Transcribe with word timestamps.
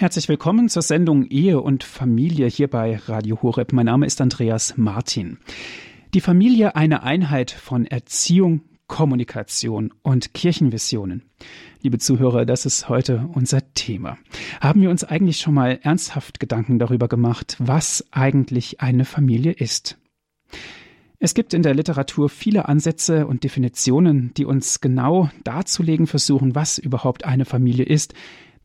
Herzlich 0.00 0.30
willkommen 0.30 0.70
zur 0.70 0.80
Sendung 0.80 1.26
Ehe 1.26 1.60
und 1.60 1.84
Familie 1.84 2.46
hier 2.46 2.68
bei 2.68 2.96
Radio 2.96 3.42
Horeb. 3.42 3.74
Mein 3.74 3.84
Name 3.84 4.06
ist 4.06 4.22
Andreas 4.22 4.78
Martin. 4.78 5.36
Die 6.14 6.22
Familie 6.22 6.74
eine 6.74 7.02
Einheit 7.02 7.50
von 7.50 7.84
Erziehung, 7.84 8.62
Kommunikation 8.86 9.92
und 10.00 10.32
Kirchenvisionen. 10.32 11.24
Liebe 11.82 11.98
Zuhörer, 11.98 12.46
das 12.46 12.64
ist 12.64 12.88
heute 12.88 13.28
unser 13.34 13.74
Thema. 13.74 14.16
Haben 14.62 14.80
wir 14.80 14.88
uns 14.88 15.04
eigentlich 15.04 15.36
schon 15.36 15.52
mal 15.52 15.78
ernsthaft 15.82 16.40
Gedanken 16.40 16.78
darüber 16.78 17.06
gemacht, 17.06 17.56
was 17.58 18.06
eigentlich 18.10 18.80
eine 18.80 19.04
Familie 19.04 19.52
ist? 19.52 19.98
Es 21.18 21.34
gibt 21.34 21.52
in 21.52 21.62
der 21.62 21.74
Literatur 21.74 22.30
viele 22.30 22.66
Ansätze 22.66 23.26
und 23.26 23.44
Definitionen, 23.44 24.32
die 24.38 24.46
uns 24.46 24.80
genau 24.80 25.28
darzulegen 25.44 26.06
versuchen, 26.06 26.54
was 26.54 26.78
überhaupt 26.78 27.26
eine 27.26 27.44
Familie 27.44 27.84
ist. 27.84 28.14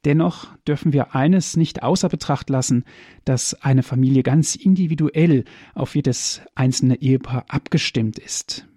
Dennoch 0.05 0.55
dürfen 0.67 0.93
wir 0.93 1.15
eines 1.15 1.57
nicht 1.57 1.81
außer 1.81 2.09
Betracht 2.09 2.49
lassen, 2.52 2.84
dass 3.25 3.55
eine 3.55 3.81
Familie 3.81 4.21
ganz 4.21 4.55
individuell 4.55 5.45
auf 5.73 5.95
jedes 5.95 6.41
einzelne 6.53 7.02
Ehepaar 7.02 7.45
abgestimmt 7.47 8.20
ist. 8.20 8.67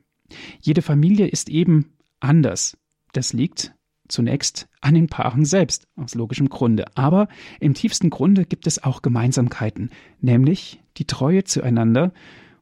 Jede 0.61 0.81
Familie 0.81 1.27
ist 1.27 1.51
eben 1.51 1.93
anders. 2.21 2.79
Das 3.13 3.35
liegt 3.35 3.75
zunächst 4.09 4.69
an 4.81 4.95
den 4.95 5.09
Paaren 5.09 5.45
selbst, 5.45 5.87
aus 5.97 6.15
logischem 6.15 6.49
Grunde. 6.49 6.87
Aber 6.97 7.29
im 7.61 7.75
tiefsten 7.75 8.09
Grunde 8.09 8.47
gibt 8.47 8.67
es 8.67 8.83
auch 8.83 9.03
Gemeinsamkeiten, 9.03 9.91
nämlich 10.21 10.81
die 10.97 11.07
Treue 11.07 11.45
zueinander 11.45 12.13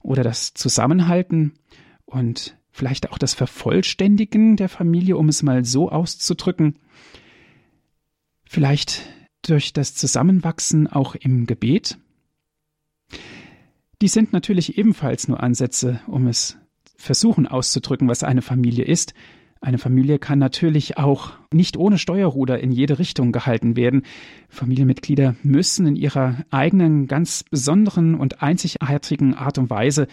oder 0.00 0.24
das 0.24 0.54
Zusammenhalten 0.54 1.52
und 2.04 2.56
vielleicht 2.70 3.12
auch 3.12 3.18
das 3.18 3.34
Vervollständigen 3.34 4.56
der 4.56 4.68
Familie, 4.68 5.16
um 5.16 5.28
es 5.28 5.44
mal 5.44 5.64
so 5.64 5.88
auszudrücken. 5.88 6.78
Vielleicht 8.56 9.02
durch 9.42 9.74
das 9.74 9.94
Zusammenwachsen 9.94 10.86
auch 10.86 11.14
im 11.14 11.44
Gebet. 11.44 11.98
Die 14.00 14.08
sind 14.08 14.32
natürlich 14.32 14.78
ebenfalls 14.78 15.28
nur 15.28 15.42
Ansätze, 15.42 16.00
um 16.06 16.26
es 16.26 16.56
versuchen 16.96 17.46
auszudrücken, 17.46 18.08
was 18.08 18.22
eine 18.22 18.40
Familie 18.40 18.86
ist. 18.86 19.12
Eine 19.60 19.76
Familie 19.76 20.18
kann 20.18 20.38
natürlich 20.38 20.96
auch 20.96 21.32
nicht 21.52 21.76
ohne 21.76 21.98
Steuerruder 21.98 22.58
in 22.58 22.72
jede 22.72 22.98
Richtung 22.98 23.30
gehalten 23.30 23.76
werden. 23.76 24.04
Familienmitglieder 24.48 25.36
müssen 25.42 25.86
in 25.86 25.96
ihrer 25.96 26.46
eigenen, 26.50 27.08
ganz 27.08 27.44
besonderen 27.44 28.14
und 28.14 28.40
einzigartigen 28.40 29.34
Art 29.34 29.58
und 29.58 29.68
Weise 29.68 30.06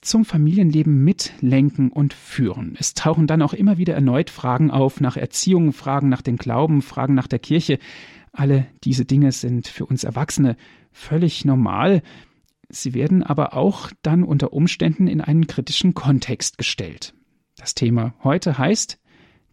zum 0.00 0.24
Familienleben 0.24 1.04
mitlenken 1.04 1.90
und 1.90 2.14
führen. 2.14 2.74
Es 2.78 2.94
tauchen 2.94 3.26
dann 3.26 3.42
auch 3.42 3.52
immer 3.52 3.76
wieder 3.76 3.94
erneut 3.94 4.30
Fragen 4.30 4.70
auf 4.70 5.00
nach 5.00 5.16
Erziehung, 5.16 5.72
Fragen 5.72 6.08
nach 6.08 6.22
dem 6.22 6.36
Glauben, 6.36 6.82
Fragen 6.82 7.14
nach 7.14 7.26
der 7.26 7.38
Kirche. 7.38 7.78
Alle 8.32 8.66
diese 8.84 9.04
Dinge 9.04 9.32
sind 9.32 9.68
für 9.68 9.84
uns 9.84 10.04
Erwachsene 10.04 10.56
völlig 10.92 11.44
normal. 11.44 12.02
Sie 12.68 12.94
werden 12.94 13.22
aber 13.22 13.54
auch 13.54 13.90
dann 14.02 14.22
unter 14.22 14.52
Umständen 14.52 15.06
in 15.06 15.20
einen 15.20 15.46
kritischen 15.46 15.92
Kontext 15.92 16.56
gestellt. 16.56 17.14
Das 17.56 17.74
Thema 17.74 18.14
heute 18.24 18.56
heißt 18.56 18.98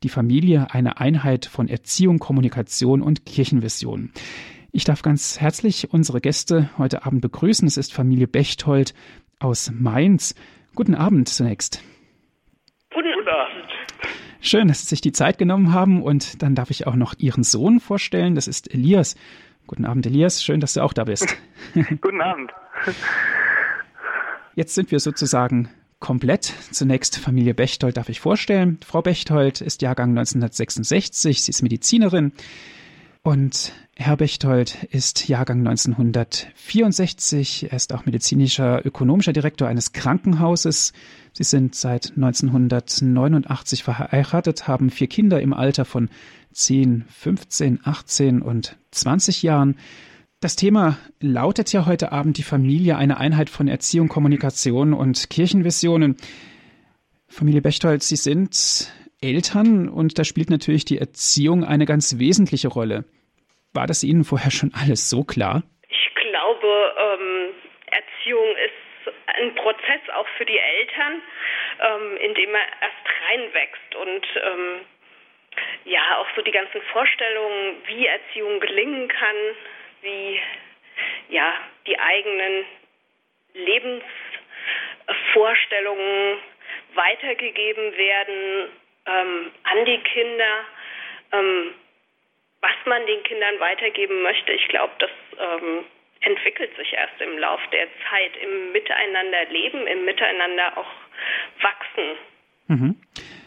die 0.04 0.10
Familie 0.10 0.72
eine 0.72 1.00
Einheit 1.00 1.46
von 1.46 1.68
Erziehung, 1.68 2.20
Kommunikation 2.20 3.02
und 3.02 3.26
Kirchenvision. 3.26 4.12
Ich 4.72 4.84
darf 4.84 5.02
ganz 5.02 5.40
herzlich 5.40 5.92
unsere 5.92 6.22
Gäste 6.22 6.70
heute 6.78 7.06
Abend 7.06 7.22
begrüßen. 7.22 7.68
Es 7.68 7.78
ist 7.78 7.94
Familie 7.94 8.28
Bechtold 8.28 8.94
aus 9.40 9.72
Mainz. 9.74 10.36
Guten 10.76 10.96
Abend 10.96 11.30
zunächst. 11.30 11.82
Guten 12.94 13.28
Abend. 13.28 13.68
Schön, 14.42 14.68
dass 14.68 14.82
Sie 14.82 14.88
sich 14.88 15.02
die 15.02 15.12
Zeit 15.12 15.38
genommen 15.38 15.74
haben 15.74 16.02
und 16.02 16.42
dann 16.42 16.56
darf 16.56 16.70
ich 16.70 16.88
auch 16.88 16.96
noch 16.96 17.16
Ihren 17.18 17.44
Sohn 17.44 17.80
vorstellen. 17.80 18.36
Das 18.36 18.48
ist 18.48 18.74
Elias. 18.74 19.16
Guten 19.66 19.86
Abend, 19.86 20.06
Elias. 20.06 20.44
Schön, 20.44 20.60
dass 20.60 20.74
du 20.74 20.82
auch 20.82 20.94
da 20.94 21.04
bist. 21.04 21.36
Guten 21.74 22.22
Abend. 22.22 22.52
Jetzt 24.56 24.76
sind 24.76 24.92
wir 24.92 25.00
sozusagen 25.00 25.70
komplett. 26.00 26.54
Zunächst 26.72 27.18
Familie 27.18 27.54
Bechtold 27.54 27.98
darf 27.98 28.10
ich 28.10 28.20
vorstellen. 28.20 28.80
Frau 28.86 29.02
Bechtold 29.02 29.62
ist 29.62 29.82
Jahrgang 29.82 30.12
1966. 30.12 31.44
Sie 31.44 31.50
ist 31.50 31.62
Medizinerin. 31.62 32.32
Und 33.24 33.74
Herr 34.00 34.16
Bechtold 34.16 34.84
ist 34.92 35.28
Jahrgang 35.28 35.68
1964. 35.68 37.72
Er 37.72 37.76
ist 37.76 37.92
auch 37.92 38.06
medizinischer 38.06 38.86
ökonomischer 38.86 39.34
Direktor 39.34 39.68
eines 39.68 39.92
Krankenhauses. 39.92 40.94
Sie 41.34 41.44
sind 41.44 41.74
seit 41.74 42.14
1989 42.16 43.82
verheiratet, 43.82 44.68
haben 44.68 44.92
vier 44.92 45.08
Kinder 45.08 45.42
im 45.42 45.52
Alter 45.52 45.84
von 45.84 46.10
10, 46.54 47.06
15, 47.10 47.80
18 47.86 48.44
und 48.44 48.78
20 48.92 49.42
Jahren. 49.42 49.78
Das 50.42 50.56
Thema 50.56 51.00
lautet 51.20 51.74
ja 51.74 51.88
heute 51.88 52.12
Abend 52.12 52.38
die 52.38 52.44
Familie, 52.44 52.98
eine 52.98 53.18
Einheit 53.18 53.50
von 53.50 53.68
Erziehung, 53.68 54.10
Kommunikation 54.10 54.94
und 54.94 55.32
Kirchenvisionen. 55.32 56.18
Familie 57.28 57.64
Bechtold, 57.64 58.04
Sie 58.04 58.16
sind 58.16 58.92
Eltern 59.22 59.90
und 59.90 60.20
da 60.20 60.24
spielt 60.24 60.52
natürlich 60.52 60.86
die 60.86 61.00
Erziehung 61.00 61.64
eine 61.64 61.88
ganz 61.88 62.20
wesentliche 62.20 62.68
Rolle. 62.68 63.06
War 63.78 63.86
das 63.86 64.02
Ihnen 64.04 64.24
vorher 64.24 64.50
schon 64.50 64.72
alles 64.74 65.08
so 65.08 65.24
klar? 65.24 65.62
Ich 65.88 66.10
glaube, 66.16 66.96
ähm, 66.98 67.54
Erziehung 67.92 68.56
ist 68.58 68.74
ein 69.28 69.54
Prozess 69.54 70.02
auch 70.16 70.26
für 70.36 70.46
die 70.46 70.58
Eltern, 70.58 71.22
ähm, 71.86 72.18
in 72.18 72.34
dem 72.34 72.56
er 72.56 72.66
erst 72.82 73.06
reinwächst 73.30 73.96
und 74.02 74.26
ähm, 74.42 74.82
ja, 75.86 76.18
auch 76.18 76.26
so 76.36 76.42
die 76.42 76.50
ganzen 76.50 76.82
Vorstellungen, 76.92 77.76
wie 77.86 78.08
Erziehung 78.08 78.60
gelingen 78.62 79.10
kann, 79.10 79.36
wie 80.02 80.42
ja, 81.30 81.54
die 81.86 82.00
eigenen 82.00 82.66
Lebensvorstellungen 83.54 86.40
weitergegeben 86.96 87.96
werden 87.96 88.70
ähm, 89.06 89.52
an 89.66 89.86
die 89.86 90.00
Kinder, 90.00 90.66
ähm, 91.32 91.76
was 92.68 92.86
man 92.86 93.06
den 93.06 93.24
Kindern 93.24 93.60
weitergeben 93.60 94.22
möchte. 94.22 94.52
Ich 94.52 94.68
glaube, 94.68 94.94
das 95.00 95.12
ähm, 95.40 95.86
entwickelt 96.22 96.76
sich 96.76 96.94
erst 96.94 97.20
im 97.22 97.38
Lauf 97.38 97.62
der 97.72 97.88
Zeit, 98.10 98.36
im 98.42 98.72
Miteinander 98.74 99.46
leben, 99.46 99.88
im 99.88 100.04
Miteinander 100.06 100.78
auch 100.78 100.92
wachsen. 101.62 102.18
Mhm. 102.68 102.96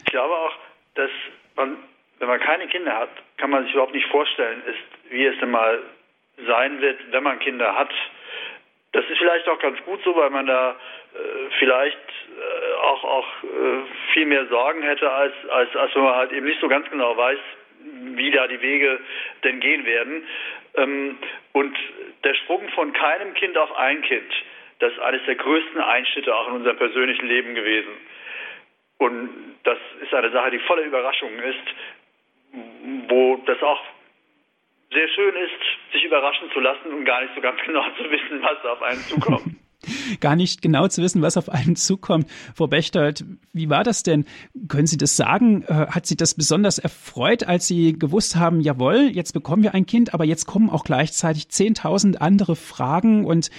Ich 0.05 0.11
glaube 0.11 0.35
auch, 0.35 0.55
dass 0.95 1.11
man 1.55 1.77
wenn 2.21 2.27
man 2.27 2.39
keine 2.39 2.67
Kinder 2.67 2.95
hat, 2.95 3.09
kann 3.37 3.49
man 3.49 3.63
sich 3.63 3.73
überhaupt 3.73 3.95
nicht 3.95 4.07
vorstellen, 4.09 4.61
ist, 4.67 5.11
wie 5.11 5.25
es 5.25 5.37
denn 5.39 5.49
mal 5.49 5.79
sein 6.45 6.79
wird, 6.79 6.99
wenn 7.11 7.23
man 7.23 7.39
Kinder 7.39 7.75
hat. 7.75 7.89
Das 8.91 9.03
ist 9.09 9.17
vielleicht 9.17 9.49
auch 9.49 9.57
ganz 9.57 9.83
gut 9.85 9.99
so, 10.03 10.15
weil 10.15 10.29
man 10.29 10.45
da 10.45 10.75
äh, 11.15 11.49
vielleicht 11.57 11.97
äh, 11.97 12.73
auch, 12.83 13.03
auch 13.03 13.27
äh, 13.43 14.13
viel 14.13 14.27
mehr 14.27 14.45
Sorgen 14.47 14.83
hätte, 14.83 15.11
als, 15.11 15.33
als, 15.49 15.75
als 15.75 15.95
wenn 15.95 16.03
man 16.03 16.15
halt 16.15 16.31
eben 16.31 16.45
nicht 16.45 16.61
so 16.61 16.67
ganz 16.67 16.87
genau 16.91 17.17
weiß, 17.17 17.39
wie 18.15 18.31
da 18.31 18.47
die 18.47 18.61
Wege 18.61 18.99
denn 19.43 19.59
gehen 19.59 19.85
werden. 19.85 20.23
Ähm, 20.75 21.17
und 21.53 21.75
der 22.23 22.33
Sprung 22.35 22.67
von 22.69 22.93
keinem 22.93 23.33
Kind 23.33 23.57
auf 23.57 23.75
ein 23.77 24.01
Kind, 24.01 24.31
das 24.79 24.93
ist 24.93 24.99
eines 24.99 25.23
der 25.25 25.35
größten 25.35 25.79
Einschnitte 25.79 26.35
auch 26.35 26.47
in 26.47 26.55
unserem 26.55 26.77
persönlichen 26.77 27.27
Leben 27.27 27.55
gewesen. 27.55 27.91
Und 28.97 29.29
das 29.63 29.77
ist 30.01 30.13
eine 30.13 30.31
Sache, 30.31 30.51
die 30.51 30.59
voller 30.59 30.83
Überraschungen 30.83 31.39
ist, 31.39 33.09
wo 33.09 33.37
das 33.45 33.61
auch 33.61 33.81
sehr 34.91 35.07
schön 35.09 35.35
ist, 35.35 35.93
sich 35.93 36.03
überraschen 36.03 36.51
zu 36.51 36.59
lassen 36.59 36.91
und 36.91 37.05
gar 37.05 37.21
nicht 37.21 37.33
so 37.35 37.41
ganz 37.41 37.59
genau 37.65 37.83
zu 37.97 38.09
wissen, 38.09 38.41
was 38.41 38.63
auf 38.65 38.81
einen 38.81 38.99
zukommt. 38.99 39.43
Gar 40.19 40.35
nicht 40.35 40.61
genau 40.61 40.87
zu 40.87 41.01
wissen, 41.01 41.21
was 41.21 41.37
auf 41.37 41.49
einen 41.49 41.75
zukommt. 41.75 42.27
Frau 42.55 42.67
Bechtold, 42.67 43.25
wie 43.53 43.69
war 43.69 43.83
das 43.83 44.03
denn? 44.03 44.25
Können 44.67 44.87
Sie 44.87 44.97
das 44.97 45.15
sagen? 45.15 45.63
Äh, 45.63 45.87
hat 45.87 46.05
Sie 46.05 46.15
das 46.15 46.35
besonders 46.35 46.79
erfreut, 46.79 47.43
als 47.43 47.67
Sie 47.67 47.97
gewusst 47.97 48.35
haben, 48.35 48.61
jawohl, 48.61 49.11
jetzt 49.13 49.33
bekommen 49.33 49.63
wir 49.63 49.73
ein 49.73 49.85
Kind, 49.85 50.13
aber 50.13 50.25
jetzt 50.25 50.45
kommen 50.45 50.69
auch 50.69 50.83
gleichzeitig 50.83 51.45
10.000 51.45 52.17
andere 52.17 52.55
Fragen 52.55 53.25
und 53.25 53.49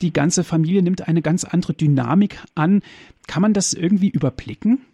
die 0.00 0.12
ganze 0.12 0.44
Familie 0.44 0.82
nimmt 0.82 1.08
eine 1.08 1.22
ganz 1.22 1.44
andere 1.44 1.74
Dynamik 1.74 2.38
an. 2.54 2.82
Kann 3.26 3.42
man 3.42 3.52
das 3.52 3.72
irgendwie 3.72 4.10
überblicken? 4.10 4.84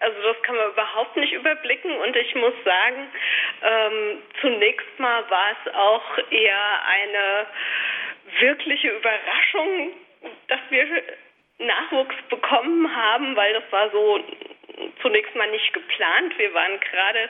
Also 0.00 0.22
das 0.22 0.36
kann 0.48 0.56
man 0.56 0.70
überhaupt 0.70 1.14
nicht 1.16 1.34
überblicken 1.34 1.94
und 1.98 2.16
ich 2.16 2.34
muss 2.34 2.54
sagen, 2.64 3.06
ähm, 3.62 4.22
zunächst 4.40 4.98
mal 4.98 5.28
war 5.28 5.50
es 5.52 5.74
auch 5.74 6.18
eher 6.30 6.84
eine 6.86 7.46
wirkliche 8.40 8.88
Überraschung, 8.88 9.92
dass 10.46 10.60
wir 10.70 10.86
Nachwuchs 11.58 12.14
bekommen 12.30 12.96
haben, 12.96 13.36
weil 13.36 13.52
das 13.52 13.64
war 13.70 13.90
so 13.90 14.24
zunächst 15.02 15.34
mal 15.34 15.50
nicht 15.50 15.70
geplant. 15.74 16.38
Wir 16.38 16.54
waren 16.54 16.80
gerade 16.80 17.28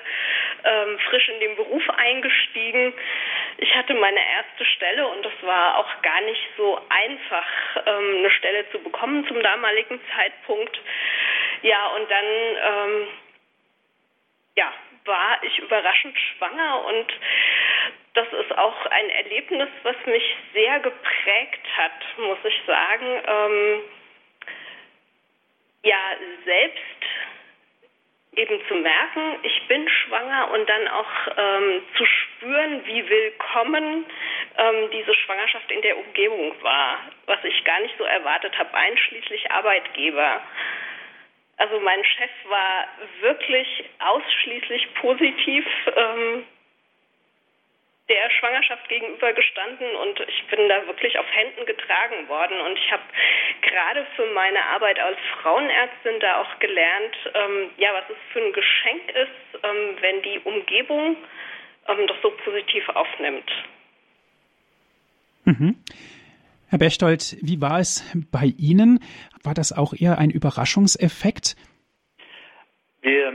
ähm, 0.63 0.99
frisch 1.11 1.29
in 1.29 1.41
den 1.41 1.57
Beruf 1.57 1.83
eingestiegen. 1.91 2.93
Ich 3.57 3.75
hatte 3.75 3.95
meine 3.95 4.21
erste 4.21 4.65
Stelle 4.77 5.09
und 5.09 5.27
es 5.27 5.43
war 5.43 5.79
auch 5.79 6.03
gar 6.03 6.21
nicht 6.21 6.43
so 6.57 6.81
einfach, 6.89 7.47
ähm, 7.85 8.19
eine 8.19 8.31
Stelle 8.31 8.71
zu 8.71 8.79
bekommen 8.79 9.27
zum 9.27 9.43
damaligen 9.43 10.01
Zeitpunkt. 10.15 10.79
Ja, 11.63 11.87
und 11.89 12.11
dann 12.11 12.25
ähm, 12.25 13.07
ja, 14.57 14.73
war 15.05 15.43
ich 15.43 15.59
überraschend 15.59 16.17
schwanger 16.19 16.85
und 16.87 17.07
das 18.15 18.27
ist 18.33 18.59
auch 18.59 18.87
ein 18.87 19.11
Erlebnis, 19.11 19.69
was 19.83 19.97
mich 20.07 20.37
sehr 20.53 20.81
geprägt 20.81 21.67
hat, 21.77 22.19
muss 22.19 22.39
ich 22.45 22.61
sagen. 22.67 23.23
Ähm, 23.27 23.81
ja, 25.85 26.01
selbst 26.45 26.99
eben 28.35 28.61
zu 28.69 28.75
merken, 28.75 29.39
ich 29.43 29.67
bin 29.69 29.89
schwanger 29.89 30.51
und 30.53 30.69
dann 30.69 30.89
auch 30.89 31.11
ähm, 31.37 31.83
zu 31.97 32.05
spüren, 32.07 32.87
wie 32.87 33.09
willkommen 33.09 34.05
ähm, 34.57 34.91
diese 34.93 35.15
Schwangerschaft 35.15 35.71
in 35.71 35.83
der 35.83 35.97
Umgebung 35.99 36.55
war, 36.63 36.99
was 37.27 37.43
ich 37.45 37.65
gar 37.65 37.81
nicht 37.81 37.97
so 37.99 38.05
erwartet 38.05 38.57
habe, 38.59 38.75
einschließlich 38.75 39.51
Arbeitgeber. 39.51 40.41
Also 41.59 41.81
mein 41.81 42.05
Chef 42.05 42.31
war 42.49 42.89
wirklich 43.21 43.85
ausschließlich 43.99 44.95
positiv 44.95 45.67
ähm, 45.97 46.45
der 48.09 48.31
Schwangerschaft 48.31 48.89
gegenübergestanden 48.89 49.95
und 49.97 50.21
ich 50.21 50.45
bin 50.47 50.69
da 50.69 50.87
wirklich 50.87 51.19
auf 51.19 51.27
Händen 51.31 51.67
getragen 51.67 52.29
worden. 52.29 52.59
Und 52.61 52.79
ich 52.79 52.91
habe 52.91 53.03
gerade 53.63 54.07
für 54.17 54.27
meine 54.35 54.65
Arbeit 54.67 54.99
als 54.99 55.19
Frauenärztin 55.43 56.21
da 56.21 56.41
auch 56.41 56.59
gelernt, 56.59 57.17
ähm, 57.35 57.71
ja, 57.77 57.93
was 57.93 58.05
es 58.09 58.33
für 58.33 58.41
ein 58.41 58.53
Geschenk 58.53 59.11
ist, 59.11 59.63
ähm, 59.63 59.97
wenn 60.01 60.23
die 60.23 60.39
Umgebung 60.45 61.17
ähm, 61.89 62.07
das 62.07 62.17
so 62.23 62.31
positiv 62.45 62.89
aufnimmt. 62.91 63.51
Mhm. 65.45 65.77
Herr 66.71 66.79
Bechtold, 66.79 67.39
wie 67.41 67.61
war 67.63 67.81
es 67.81 68.05
bei 68.31 68.53
Ihnen? 68.59 69.01
War 69.49 69.55
das 69.55 69.73
auch 69.73 69.95
eher 69.95 70.19
ein 70.19 70.29
Überraschungseffekt? 70.29 71.57
Wir 73.01 73.33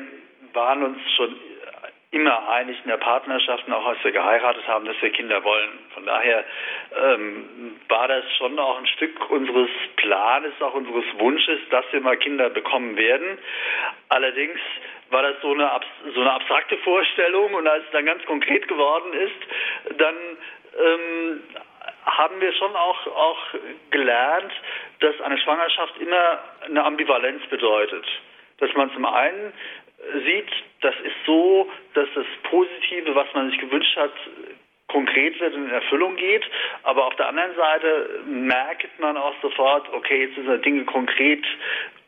waren 0.54 0.84
uns 0.84 1.00
schon 1.18 1.36
immer 2.12 2.50
einig 2.50 2.78
in 2.84 2.90
der 2.92 2.98
Partnerschaft, 2.98 3.68
auch 3.72 3.88
als 3.88 3.98
wir 4.04 4.12
geheiratet 4.12 4.68
haben, 4.68 4.86
dass 4.86 4.96
wir 5.02 5.10
Kinder 5.10 5.44
wollen. 5.44 5.72
Von 5.96 6.06
daher 6.06 6.46
ähm, 7.04 7.80
war 7.90 8.08
das 8.08 8.26
schon 8.38 8.60
auch 8.60 8.78
ein 8.78 8.86
Stück 8.86 9.28
unseres 9.32 9.72
Planes, 9.96 10.54
auch 10.62 10.76
unseres 10.76 11.06
Wunsches, 11.18 11.60
dass 11.72 11.86
wir 11.92 12.02
mal 12.02 12.18
Kinder 12.18 12.52
bekommen 12.52 12.96
werden. 12.96 13.40
Allerdings 14.10 14.60
war 15.10 15.24
das 15.24 15.42
so 15.42 15.52
eine, 15.52 15.68
so 16.14 16.22
eine 16.22 16.32
abstrakte 16.32 16.78
Vorstellung 16.78 17.56
und 17.56 17.68
als 17.68 17.86
es 17.86 17.92
dann 17.92 18.06
ganz 18.06 18.24
konkret 18.26 18.68
geworden 18.68 19.14
ist, 19.14 19.98
dann 19.98 20.16
ähm, 20.78 21.40
haben 22.06 22.40
wir 22.42 22.54
schon 22.54 22.76
auch, 22.76 23.08
auch 23.08 23.40
gelernt, 23.92 24.52
dass 25.00 25.20
eine 25.22 25.38
Schwangerschaft 25.38 25.98
immer 26.00 26.40
eine 26.66 26.84
Ambivalenz 26.84 27.46
bedeutet. 27.48 28.06
Dass 28.60 28.74
man 28.74 28.92
zum 28.94 29.06
einen 29.06 29.54
sieht, 30.26 30.50
das 30.82 30.96
ist 31.04 31.16
so, 31.26 31.70
dass 31.94 32.08
das 32.16 32.26
Positive, 32.50 33.16
was 33.16 33.28
man 33.34 33.50
sich 33.50 33.60
gewünscht 33.60 33.96
hat, 33.96 34.12
konkret 34.88 35.40
wird 35.40 35.56
und 35.56 35.66
in 35.66 35.72
Erfüllung 35.72 36.16
geht. 36.16 36.44
Aber 36.84 37.08
auf 37.08 37.16
der 37.16 37.28
anderen 37.28 37.56
Seite 37.56 38.22
merkt 38.26 39.00
man 39.00 39.18
auch 39.18 39.34
sofort, 39.42 39.92
okay, 39.94 40.26
jetzt 40.26 40.46
wir 40.46 40.58
Dinge 40.60 40.86
konkret 40.86 41.44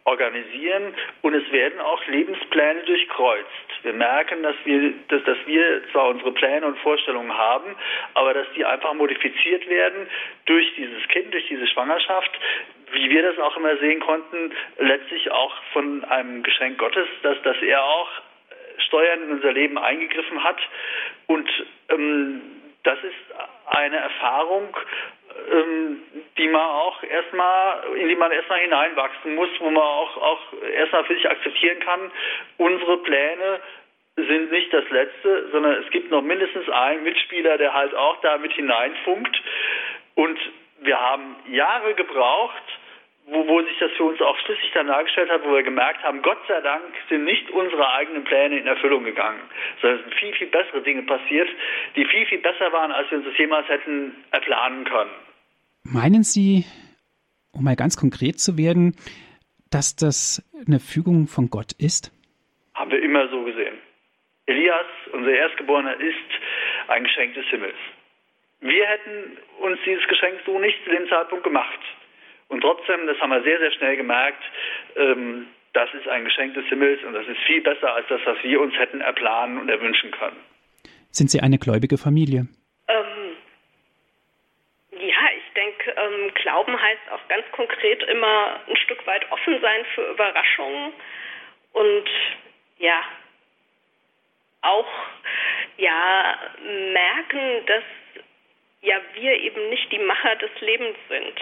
organisieren 0.06 0.94
und 1.24 1.34
es 1.34 1.52
werden 1.52 1.80
auch 1.82 2.06
Lebenspläne 2.08 2.84
durchkreuzt. 2.84 3.50
Wir 3.82 3.94
merken, 3.94 4.44
dass 4.44 4.56
wir, 4.64 4.94
dass, 5.08 5.24
dass 5.24 5.38
wir 5.46 5.82
zwar 5.92 6.10
unsere 6.10 6.32
Pläne 6.32 6.66
und 6.66 6.78
Vorstellungen 6.80 7.36
haben, 7.36 7.76
aber 8.14 8.34
dass 8.36 8.48
die 8.56 8.64
einfach 8.64 8.94
modifiziert 8.94 9.68
werden 9.68 10.08
durch 10.46 10.74
dieses 10.76 11.08
Kind, 11.10 11.34
durch 11.34 11.48
diese 11.48 11.68
Schwangerschaft, 11.68 12.32
wie 12.92 13.10
wir 13.10 13.24
das 13.24 13.40
auch 13.40 13.58
immer 13.58 13.76
sehen 13.78 14.00
konnten, 14.00 14.54
letztlich 14.78 15.32
auch 15.32 15.54
von 15.74 16.04
einem 16.06 16.44
Geschenk 16.44 16.78
Gottes, 16.78 17.08
dass, 17.24 17.42
dass 17.42 17.58
er 17.64 17.84
auch 17.84 18.10
steuernd 18.88 19.24
in 19.24 19.32
unser 19.32 19.54
Leben 19.54 19.78
eingegriffen 19.78 20.44
hat. 20.44 20.60
Und 21.28 21.50
ähm, 21.90 22.42
das 22.84 23.00
ist 23.04 23.76
eine 23.76 23.98
Erfahrung, 23.98 24.76
die 26.38 26.48
man 26.48 26.62
auch 26.62 27.04
erstmal, 27.04 27.84
in 27.96 28.08
die 28.10 28.16
man 28.16 28.32
erstmal 28.32 28.60
hineinwachsen 28.60 29.36
muss, 29.36 29.50
wo 29.60 29.70
man 29.70 29.84
auch, 29.84 30.18
auch 30.18 30.40
erstmal 30.74 31.04
für 31.06 31.16
sich 31.16 31.30
akzeptieren 31.30 31.80
kann, 31.80 32.12
unsere 32.58 32.98
Pläne 33.00 33.60
sind 34.16 34.52
nicht 34.52 34.74
das 34.74 34.90
Letzte, 34.90 35.50
sondern 35.52 35.84
es 35.84 35.90
gibt 35.92 36.10
noch 36.10 36.22
mindestens 36.22 36.70
einen 36.70 37.04
Mitspieler, 37.04 37.58
der 37.58 37.74
halt 37.74 37.94
auch 37.96 38.20
da 38.22 38.38
mit 38.38 38.54
hineinfunkt. 38.54 39.42
Und 40.16 40.40
wir 40.80 41.00
haben 41.00 41.36
Jahre 41.50 41.94
gebraucht, 41.96 42.64
wo, 43.28 43.48
wo 43.48 43.62
sich 43.62 43.78
das 43.80 43.92
für 43.94 44.04
uns 44.04 44.22
auch 44.22 44.38
schlüssig 44.40 44.72
dann 44.74 44.88
dargestellt 44.88 45.30
hat, 45.32 45.44
wo 45.44 45.54
wir 45.54 45.64
gemerkt 45.64 46.04
haben, 46.04 46.22
Gott 46.22 46.38
sei 46.48 46.62
Dank 46.62 46.84
sind 47.10 47.26
nicht 47.26 47.50
unsere 47.52 47.92
eigenen 47.94 48.24
Pläne 48.24 48.60
in 48.60 48.68
Erfüllung 48.68 49.04
gegangen, 49.04 49.42
sondern 49.82 50.00
es 50.00 50.06
sind 50.06 50.16
viel, 50.16 50.34
viel 50.34 50.48
bessere 50.48 50.82
Dinge 50.82 51.02
passiert, 51.04 51.50
die 51.96 52.06
viel, 52.06 52.26
viel 52.28 52.40
besser 52.40 52.72
waren, 52.72 52.92
als 52.92 53.10
wir 53.12 53.18
uns 53.18 53.28
das 53.28 53.38
jemals 53.38 53.68
hätten 53.68 54.24
erplanen 54.32 54.86
können. 54.86 55.25
Meinen 55.88 56.24
Sie, 56.24 56.66
um 57.54 57.64
mal 57.64 57.76
ganz 57.76 57.96
konkret 57.96 58.40
zu 58.40 58.58
werden, 58.58 58.96
dass 59.70 59.96
das 59.96 60.42
eine 60.66 60.80
Fügung 60.80 61.28
von 61.28 61.52
Gott 61.52 61.74
ist? 61.78 62.12
Haben 62.74 62.90
wir 62.90 63.04
immer 63.04 63.30
so 63.30 63.44
gesehen. 63.44 63.78
Elias, 64.48 64.86
unser 65.14 65.32
Erstgeborener, 65.32 66.00
ist 66.00 66.32
ein 66.88 67.04
Geschenk 67.04 67.36
des 67.36 67.46
Himmels. 67.48 67.78
Wir 68.62 68.88
hätten 68.88 69.38
uns 69.62 69.78
dieses 69.86 70.08
Geschenk 70.08 70.40
so 70.46 70.58
nicht 70.58 70.84
zu 70.86 70.90
dem 70.90 71.08
Zeitpunkt 71.08 71.44
gemacht. 71.44 71.80
Und 72.48 72.62
trotzdem, 72.62 73.06
das 73.06 73.20
haben 73.20 73.30
wir 73.30 73.44
sehr, 73.44 73.60
sehr 73.60 73.72
schnell 73.74 73.96
gemerkt, 73.96 74.44
ähm, 74.96 75.48
das 75.74 75.94
ist 75.94 76.08
ein 76.08 76.24
Geschenk 76.24 76.56
des 76.56 76.66
Himmels 76.66 77.04
und 77.04 77.14
das 77.14 77.28
ist 77.28 77.40
viel 77.46 77.62
besser 77.62 77.94
als 77.94 78.08
das, 78.08 78.22
was 78.26 78.38
wir 78.44 78.60
uns 78.60 78.74
hätten 78.76 79.02
erplanen 79.02 79.60
und 79.60 79.70
erwünschen 79.70 80.10
können. 80.12 80.38
Sind 81.12 81.30
Sie 81.30 81.42
eine 81.42 81.60
gläubige 81.60 81.98
Familie? 81.98 82.48
Ähm, 82.88 83.36
ja, 84.92 85.35
ähm, 85.88 86.34
Glauben 86.36 86.80
heißt 86.80 87.12
auch 87.12 87.28
ganz 87.28 87.46
konkret 87.52 88.04
immer 88.04 88.60
ein 88.68 88.78
Stück 88.78 89.06
weit 89.08 89.32
offen 89.32 89.60
sein 89.62 89.86
für 89.94 90.10
Überraschungen 90.12 90.94
und 91.74 92.10
ja, 92.78 93.04
auch 94.62 94.88
ja 95.78 96.38
merken, 96.94 97.66
dass 97.68 97.84
ja 98.82 99.00
wir 99.14 99.34
eben 99.34 99.70
nicht 99.70 99.92
die 99.92 100.00
Macher 100.00 100.36
des 100.36 100.52
Lebens 100.62 100.98
sind. 101.10 101.42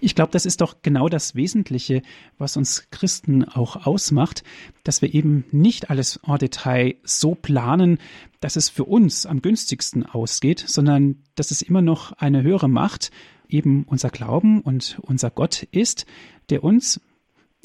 Ich 0.00 0.14
glaube, 0.14 0.30
das 0.32 0.46
ist 0.46 0.60
doch 0.60 0.76
genau 0.82 1.08
das 1.08 1.34
Wesentliche, 1.34 2.02
was 2.38 2.56
uns 2.56 2.88
Christen 2.90 3.44
auch 3.44 3.86
ausmacht, 3.86 4.42
dass 4.84 5.02
wir 5.02 5.12
eben 5.12 5.44
nicht 5.50 5.90
alles 5.90 6.20
en 6.26 6.38
Detail 6.38 6.96
so 7.02 7.34
planen, 7.34 7.98
dass 8.40 8.56
es 8.56 8.70
für 8.70 8.84
uns 8.84 9.26
am 9.26 9.42
günstigsten 9.42 10.06
ausgeht, 10.06 10.60
sondern 10.60 11.16
dass 11.36 11.50
es 11.50 11.62
immer 11.62 11.82
noch 11.82 12.12
eine 12.18 12.42
höhere 12.42 12.68
Macht, 12.68 13.10
eben 13.48 13.84
unser 13.88 14.10
Glauben 14.10 14.60
und 14.62 14.98
unser 15.02 15.30
Gott 15.30 15.64
ist, 15.72 16.06
der 16.50 16.62
uns, 16.62 17.00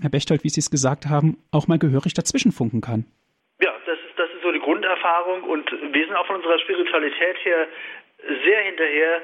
Herr 0.01 0.09
Bechtold, 0.09 0.43
wie 0.43 0.49
Sie 0.49 0.59
es 0.59 0.71
gesagt 0.71 1.07
haben, 1.07 1.37
auch 1.51 1.67
mal 1.67 1.77
gehörig 1.77 2.13
dazwischenfunken 2.13 2.81
kann. 2.81 3.05
Ja, 3.61 3.73
das 3.85 3.97
ist, 3.99 4.17
das 4.17 4.29
ist 4.31 4.41
so 4.41 4.51
die 4.51 4.59
Grunderfahrung 4.59 5.43
und 5.43 5.69
wir 5.71 6.05
sind 6.05 6.15
auch 6.15 6.25
von 6.25 6.37
unserer 6.37 6.59
Spiritualität 6.59 7.37
her 7.43 7.67
sehr 8.45 8.61
hinterher, 8.63 9.21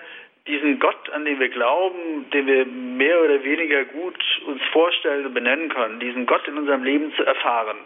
diesen 0.47 0.79
Gott, 0.79 1.09
an 1.11 1.25
den 1.25 1.39
wir 1.39 1.49
glauben, 1.49 2.29
den 2.31 2.47
wir 2.47 2.65
mehr 2.65 3.21
oder 3.21 3.43
weniger 3.43 3.85
gut 3.85 4.17
uns 4.47 4.61
vorstellen 4.71 5.25
und 5.25 5.33
benennen 5.33 5.69
können, 5.69 5.99
diesen 5.99 6.25
Gott 6.25 6.47
in 6.47 6.57
unserem 6.57 6.83
Leben 6.83 7.13
zu 7.15 7.23
erfahren. 7.23 7.77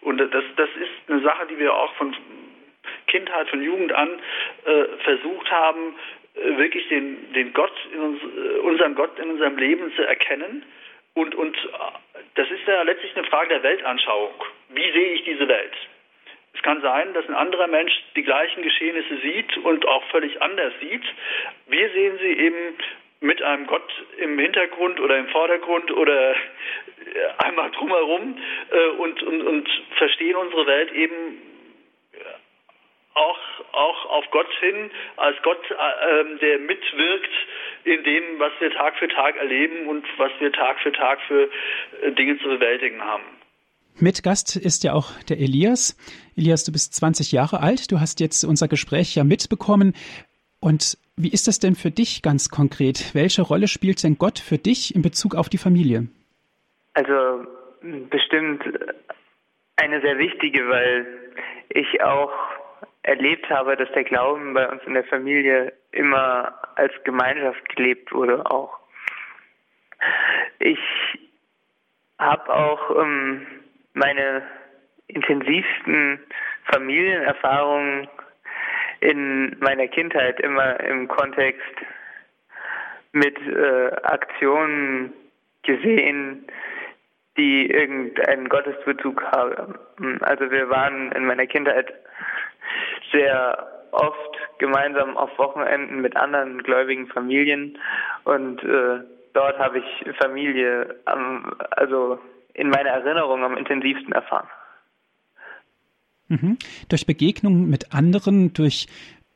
Und 0.00 0.18
das, 0.18 0.44
das 0.56 0.68
ist 0.80 1.10
eine 1.10 1.20
Sache, 1.22 1.46
die 1.50 1.58
wir 1.58 1.74
auch 1.74 1.92
von 1.94 2.14
Kindheit, 3.06 3.48
von 3.48 3.62
Jugend 3.62 3.92
an 3.92 4.18
äh, 4.64 4.84
versucht 5.04 5.50
haben, 5.50 5.94
äh, 6.36 6.58
wirklich 6.58 6.88
den, 6.88 7.32
den 7.32 7.52
Gott 7.52 7.72
in 7.92 8.00
uns, 8.00 8.20
äh, 8.22 8.58
unseren 8.58 8.94
Gott 8.94 9.18
in 9.18 9.30
unserem 9.30 9.56
Leben 9.56 9.92
zu 9.94 10.02
erkennen. 10.02 10.64
Und, 11.14 11.34
und 11.34 11.56
äh, 11.56 12.18
das 12.34 12.50
ist 12.50 12.66
ja 12.66 12.82
letztlich 12.82 13.16
eine 13.16 13.26
Frage 13.26 13.48
der 13.48 13.62
Weltanschauung. 13.62 14.34
Wie 14.70 14.92
sehe 14.92 15.14
ich 15.14 15.24
diese 15.24 15.48
Welt? 15.48 15.72
Es 16.54 16.62
kann 16.62 16.80
sein, 16.80 17.12
dass 17.14 17.28
ein 17.28 17.34
anderer 17.34 17.66
Mensch 17.66 17.92
die 18.16 18.22
gleichen 18.22 18.62
Geschehnisse 18.62 19.18
sieht 19.18 19.56
und 19.58 19.86
auch 19.86 20.04
völlig 20.10 20.40
anders 20.40 20.72
sieht. 20.80 21.04
Wir 21.66 21.90
sehen 21.90 22.18
sie 22.18 22.32
eben 22.32 22.76
mit 23.20 23.42
einem 23.42 23.66
Gott 23.66 23.92
im 24.18 24.38
Hintergrund 24.38 25.00
oder 25.00 25.18
im 25.18 25.28
Vordergrund 25.28 25.90
oder 25.90 26.32
äh, 26.32 26.36
einmal 27.38 27.70
drumherum 27.70 28.38
und, 28.98 29.22
und, 29.22 29.42
und 29.42 29.68
verstehen 29.96 30.36
unsere 30.36 30.66
Welt 30.66 30.92
eben 30.92 31.40
auch, 33.16 33.38
auch 33.72 34.10
auf 34.10 34.24
Gott 34.30 34.52
hin, 34.60 34.90
als 35.16 35.36
Gott, 35.42 35.58
äh, 35.70 36.38
der 36.38 36.58
mitwirkt 36.58 37.34
in 37.84 38.04
dem, 38.04 38.38
was 38.38 38.52
wir 38.60 38.70
Tag 38.70 38.96
für 38.98 39.08
Tag 39.08 39.36
erleben 39.36 39.88
und 39.88 40.04
was 40.18 40.30
wir 40.38 40.52
Tag 40.52 40.78
für 40.80 40.92
Tag 40.92 41.18
für 41.26 41.48
äh, 42.02 42.12
Dinge 42.12 42.38
zu 42.38 42.48
bewältigen 42.48 43.00
haben. 43.02 43.24
Mit 43.98 44.22
Gast 44.22 44.56
ist 44.56 44.84
ja 44.84 44.92
auch 44.92 45.10
der 45.28 45.38
Elias. 45.38 45.96
Elias, 46.36 46.64
du 46.64 46.72
bist 46.72 46.94
20 46.94 47.32
Jahre 47.32 47.60
alt. 47.60 47.90
Du 47.90 47.98
hast 47.98 48.20
jetzt 48.20 48.44
unser 48.44 48.68
Gespräch 48.68 49.14
ja 49.14 49.24
mitbekommen. 49.24 49.94
Und 50.60 50.98
wie 51.16 51.32
ist 51.32 51.48
das 51.48 51.60
denn 51.60 51.74
für 51.74 51.90
dich 51.90 52.20
ganz 52.20 52.50
konkret? 52.50 53.14
Welche 53.14 53.40
Rolle 53.40 53.68
spielt 53.68 54.02
denn 54.02 54.18
Gott 54.18 54.38
für 54.38 54.58
dich 54.58 54.94
in 54.94 55.00
Bezug 55.00 55.34
auf 55.34 55.48
die 55.48 55.56
Familie? 55.56 56.08
Also 56.92 57.46
bestimmt 58.10 58.62
eine 59.76 60.00
sehr 60.02 60.18
wichtige, 60.18 60.68
weil 60.68 61.06
ich 61.70 62.02
auch 62.02 62.32
erlebt 63.06 63.48
habe, 63.48 63.76
dass 63.76 63.90
der 63.92 64.04
Glauben 64.04 64.52
bei 64.52 64.68
uns 64.68 64.82
in 64.84 64.94
der 64.94 65.04
Familie 65.04 65.72
immer 65.92 66.52
als 66.74 66.92
Gemeinschaft 67.04 67.68
gelebt 67.74 68.12
wurde 68.12 68.44
auch. 68.50 68.78
Ich 70.58 70.78
habe 72.18 72.52
auch 72.52 73.02
ähm, 73.02 73.46
meine 73.94 74.42
intensivsten 75.06 76.20
Familienerfahrungen 76.64 78.08
in 79.00 79.56
meiner 79.60 79.86
Kindheit 79.86 80.40
immer 80.40 80.80
im 80.80 81.06
Kontext 81.06 81.62
mit 83.12 83.38
äh, 83.46 83.90
Aktionen 84.02 85.12
gesehen, 85.62 86.46
die 87.36 87.70
irgendeinen 87.70 88.48
Gottesbezug 88.48 89.22
haben. 89.22 89.78
Also 90.22 90.50
wir 90.50 90.68
waren 90.70 91.12
in 91.12 91.26
meiner 91.26 91.46
Kindheit 91.46 91.92
sehr 93.16 93.66
oft 93.92 94.58
gemeinsam 94.58 95.16
auf 95.16 95.30
Wochenenden 95.38 96.00
mit 96.00 96.16
anderen 96.16 96.62
gläubigen 96.62 97.06
Familien 97.08 97.78
und 98.24 98.62
äh, 98.62 99.00
dort 99.32 99.58
habe 99.58 99.78
ich 99.78 100.16
Familie 100.18 100.96
am, 101.04 101.54
also 101.70 102.18
in 102.54 102.68
meiner 102.68 102.90
Erinnerung 102.90 103.44
am 103.44 103.56
intensivsten 103.56 104.12
erfahren. 104.12 104.48
Mhm. 106.28 106.58
Durch 106.88 107.06
Begegnungen 107.06 107.68
mit 107.68 107.94
anderen, 107.94 108.52
durch 108.52 108.86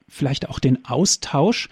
vielleicht 0.08 0.48
auch 0.48 0.58
den 0.58 0.84
Austausch. 0.84 1.68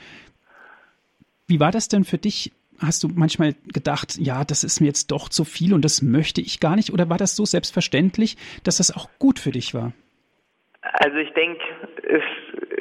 Wie 1.47 1.61
war 1.61 1.73
das 1.73 1.89
denn 1.89 2.05
für 2.05 2.19
dich? 2.19 2.53
Hast 2.79 3.03
du 3.03 3.09
manchmal 3.09 3.55
gedacht, 3.67 4.17
ja, 4.19 4.45
das 4.45 4.63
ist 4.63 4.81
mir 4.81 4.87
jetzt 4.87 5.11
doch 5.11 5.29
zu 5.29 5.45
viel 5.45 5.75
und 5.75 5.85
das 5.85 6.01
möchte 6.01 6.41
ich 6.41 6.61
gar 6.61 6.77
nicht? 6.77 6.93
Oder 6.93 7.09
war 7.09 7.19
das 7.19 7.35
so 7.35 7.45
selbstverständlich, 7.45 8.37
dass 8.63 8.77
das 8.77 8.95
auch 8.95 9.09
gut 9.19 9.41
für 9.41 9.51
dich 9.51 9.75
war? 9.75 9.93
Also 10.93 11.17
ich 11.19 11.33
denke, 11.33 11.63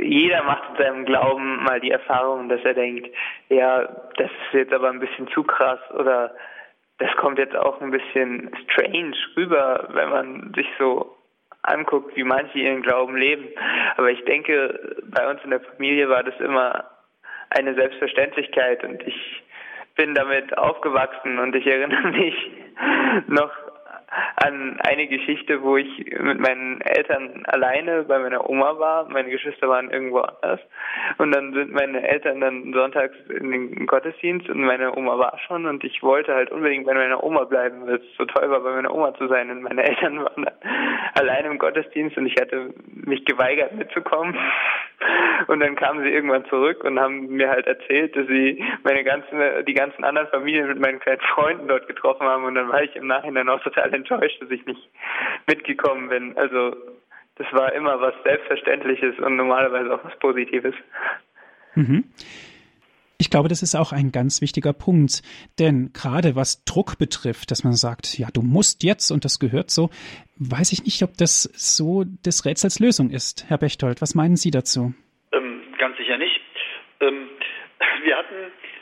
jeder 0.02 0.44
macht 0.44 0.70
in 0.72 0.84
seinem 0.84 1.06
Glauben 1.06 1.64
mal 1.64 1.80
die 1.80 1.92
Erfahrung, 1.92 2.50
dass 2.50 2.64
er 2.64 2.74
denkt, 2.74 3.10
ja, 3.50 3.84
das 4.18 4.30
ist 4.30 4.54
jetzt 4.54 4.74
aber 4.74 4.90
ein 4.90 5.00
bisschen 5.00 5.28
zu 5.30 5.44
krass 5.44 5.80
oder 5.94 6.34
das 7.00 7.12
kommt 7.18 7.38
jetzt 7.38 7.56
auch 7.56 7.80
ein 7.82 7.92
bisschen 7.92 8.50
strange 8.64 9.16
rüber, 9.36 9.88
wenn 9.92 10.10
man 10.10 10.54
sich 10.56 10.68
so 10.80 11.16
anguckt, 11.62 12.16
wie 12.16 12.24
manche 12.24 12.60
ihren 12.60 12.82
Glauben 12.82 13.18
leben. 13.18 13.48
Aber 13.98 14.10
ich 14.10 14.24
denke, 14.26 14.98
bei 15.04 15.30
uns 15.30 15.44
in 15.44 15.52
der 15.52 15.60
Familie 15.60 16.10
war 16.10 16.24
das 16.24 16.40
immer 16.40 16.86
eine 17.50 17.76
Selbstverständlichkeit 17.76 18.84
und 18.84 19.06
ich 19.06 19.44
bin 19.96 20.14
damit 20.14 20.58
aufgewachsen 20.58 21.40
und 21.40 21.56
ich 21.56 21.66
erinnere 21.66 22.08
mich 22.12 22.52
noch 23.28 23.52
an 24.38 24.80
eine 24.82 25.08
Geschichte, 25.08 25.62
wo 25.62 25.78
ich 25.78 25.90
mit 26.20 26.40
meinen 26.40 26.80
Eltern 26.82 27.44
alleine 27.46 28.04
bei 28.04 28.20
meiner 28.20 28.50
Oma 28.50 28.80
war. 28.80 29.10
Meine 29.10 29.30
Geschwister 29.30 29.68
waren 29.68 29.92
irgendwo 29.92 30.20
anders. 30.20 30.60
Und 31.18 31.36
dann 31.36 31.54
sind 31.54 31.74
meine 31.74 32.08
Eltern 32.08 32.40
dann 32.40 32.72
sonntags 32.74 33.16
in 33.30 33.52
den 33.52 33.88
Gottesdienst 33.88 34.50
und 34.50 34.62
meine 34.62 34.96
Oma 34.96 35.18
war 35.18 35.38
schon 35.48 35.66
und 35.66 35.84
ich 35.84 36.02
wollte 36.04 36.34
halt 36.34 36.52
unbedingt 36.52 36.86
bei 36.86 36.94
meiner 36.94 37.24
Oma 37.24 37.44
bleiben, 37.44 37.86
weil 37.86 37.96
es 37.96 38.16
so 38.18 38.26
toll 38.26 38.50
war, 38.50 38.62
bei 38.62 38.72
meiner 38.72 38.94
Oma 38.94 39.14
zu 39.16 39.28
sein. 39.28 39.50
Und 39.52 39.64
meine 39.64 39.84
Eltern 39.90 40.24
waren 40.24 40.46
dann 40.46 40.54
alleine 41.16 41.50
im 41.50 41.58
Gottesdienst 41.58 42.18
und 42.18 42.28
ich 42.28 42.36
hatte 42.40 42.74
mich 42.94 43.26
geweigert 43.26 43.74
mitzukommen. 43.74 44.38
Und 45.48 45.60
dann 45.60 45.76
kamen 45.76 46.04
sie 46.04 46.10
irgendwann 46.10 46.46
zurück 46.46 46.84
und 46.84 47.00
haben 47.00 47.28
mir 47.28 47.50
halt 47.50 47.68
erzählt, 47.68 48.16
dass 48.16 48.26
sie 48.28 48.64
meine 48.84 49.04
ganzen, 49.04 49.40
die 49.68 49.74
ganzen 49.74 50.04
anderen 50.04 50.28
Familien 50.30 50.68
mit 50.68 50.80
meinen 50.80 51.00
kleinen 51.00 51.22
Freunden 51.22 51.68
dort 51.68 51.88
getroffen 51.88 52.26
haben. 52.26 52.46
Und 52.46 52.56
dann 52.56 52.70
war 52.70 52.82
ich 52.82 52.96
im 52.96 53.08
Nachhinein 53.08 53.48
auch 53.48 53.62
total 53.62 53.94
enttäuscht, 53.98 54.42
dass 54.42 54.50
ich 54.50 54.66
nicht 54.66 54.90
mitgekommen 55.48 56.10
bin. 56.10 56.38
Also 56.38 56.76
das 57.36 57.48
war 57.52 57.74
immer 57.74 58.00
was 58.02 58.14
Selbstverständliches 58.24 59.20
und 59.20 59.36
normalerweise 59.36 59.94
auch 59.94 60.04
was 60.04 60.18
Positives. 60.20 60.74
Mhm. 61.76 62.06
Ich 63.20 63.32
glaube, 63.32 63.50
das 63.50 63.64
ist 63.64 63.76
auch 63.76 63.92
ein 63.92 64.12
ganz 64.12 64.42
wichtiger 64.42 64.74
Punkt, 64.74 65.24
denn 65.58 65.92
gerade 65.92 66.36
was 66.36 66.64
Druck 66.66 67.00
betrifft, 67.00 67.50
dass 67.50 67.64
man 67.64 67.74
sagt, 67.74 68.20
ja, 68.20 68.28
du 68.32 68.44
musst 68.44 68.84
jetzt 68.84 69.10
und 69.10 69.26
das 69.26 69.40
gehört 69.40 69.72
so, 69.72 69.90
weiß 70.38 70.72
ich 70.72 70.86
nicht, 70.86 71.02
ob 71.02 71.18
das 71.18 71.44
so 71.44 72.04
des 72.04 72.46
Rätsels 72.46 72.80
Lösung 72.80 73.10
ist. 73.10 73.46
Herr 73.50 73.58
Bechtold, 73.58 74.02
was 74.02 74.14
meinen 74.14 74.36
Sie 74.36 74.52
dazu? 74.52 74.94
Ähm, 75.32 75.62
ganz 75.80 75.98
sicher 75.98 76.18
nicht. 76.20 76.42
Ähm, 77.00 77.28
wir 78.04 78.18
hatten 78.18 78.36
äh, 78.36 78.77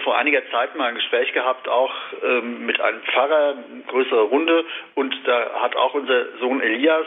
vor 0.00 0.16
einiger 0.16 0.48
Zeit 0.50 0.76
mal 0.76 0.88
ein 0.88 0.94
Gespräch 0.94 1.32
gehabt, 1.32 1.68
auch 1.68 1.92
ähm, 2.22 2.66
mit 2.66 2.80
einem 2.80 3.02
Pfarrer, 3.02 3.56
eine 3.70 3.82
größere 3.88 4.22
Runde, 4.22 4.64
und 4.94 5.14
da 5.26 5.60
hat 5.60 5.76
auch 5.76 5.94
unser 5.94 6.38
Sohn 6.38 6.60
Elias 6.60 7.06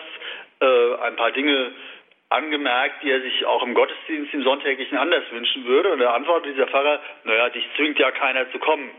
äh, 0.59 0.95
ein 1.03 1.15
paar 1.15 1.31
Dinge 1.31 1.71
angemerkt, 2.29 3.03
die 3.03 3.11
er 3.11 3.21
sich 3.21 3.45
auch 3.45 3.63
im 3.63 3.73
Gottesdienst 3.73 4.33
im 4.33 4.43
Sonntäglichen 4.43 4.97
anders 4.97 5.23
wünschen 5.31 5.65
würde. 5.65 5.93
Und 5.93 6.01
er 6.01 6.13
antwortet 6.13 6.53
dieser 6.53 6.67
Pfarrer, 6.67 6.99
naja, 7.23 7.49
dich 7.49 7.67
zwingt 7.75 7.99
ja 7.99 8.11
keiner 8.11 8.51
zu 8.51 8.59
kommen. 8.59 8.89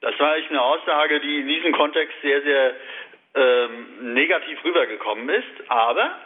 Das 0.00 0.18
war 0.20 0.32
eigentlich 0.32 0.50
eine 0.50 0.62
Aussage, 0.62 1.20
die 1.20 1.40
in 1.40 1.48
diesem 1.48 1.72
Kontext 1.72 2.14
sehr, 2.20 2.42
sehr 2.42 2.74
ähm, 3.34 4.12
negativ 4.14 4.62
rübergekommen 4.64 5.28
ist. 5.30 5.70
Aber 5.70 6.18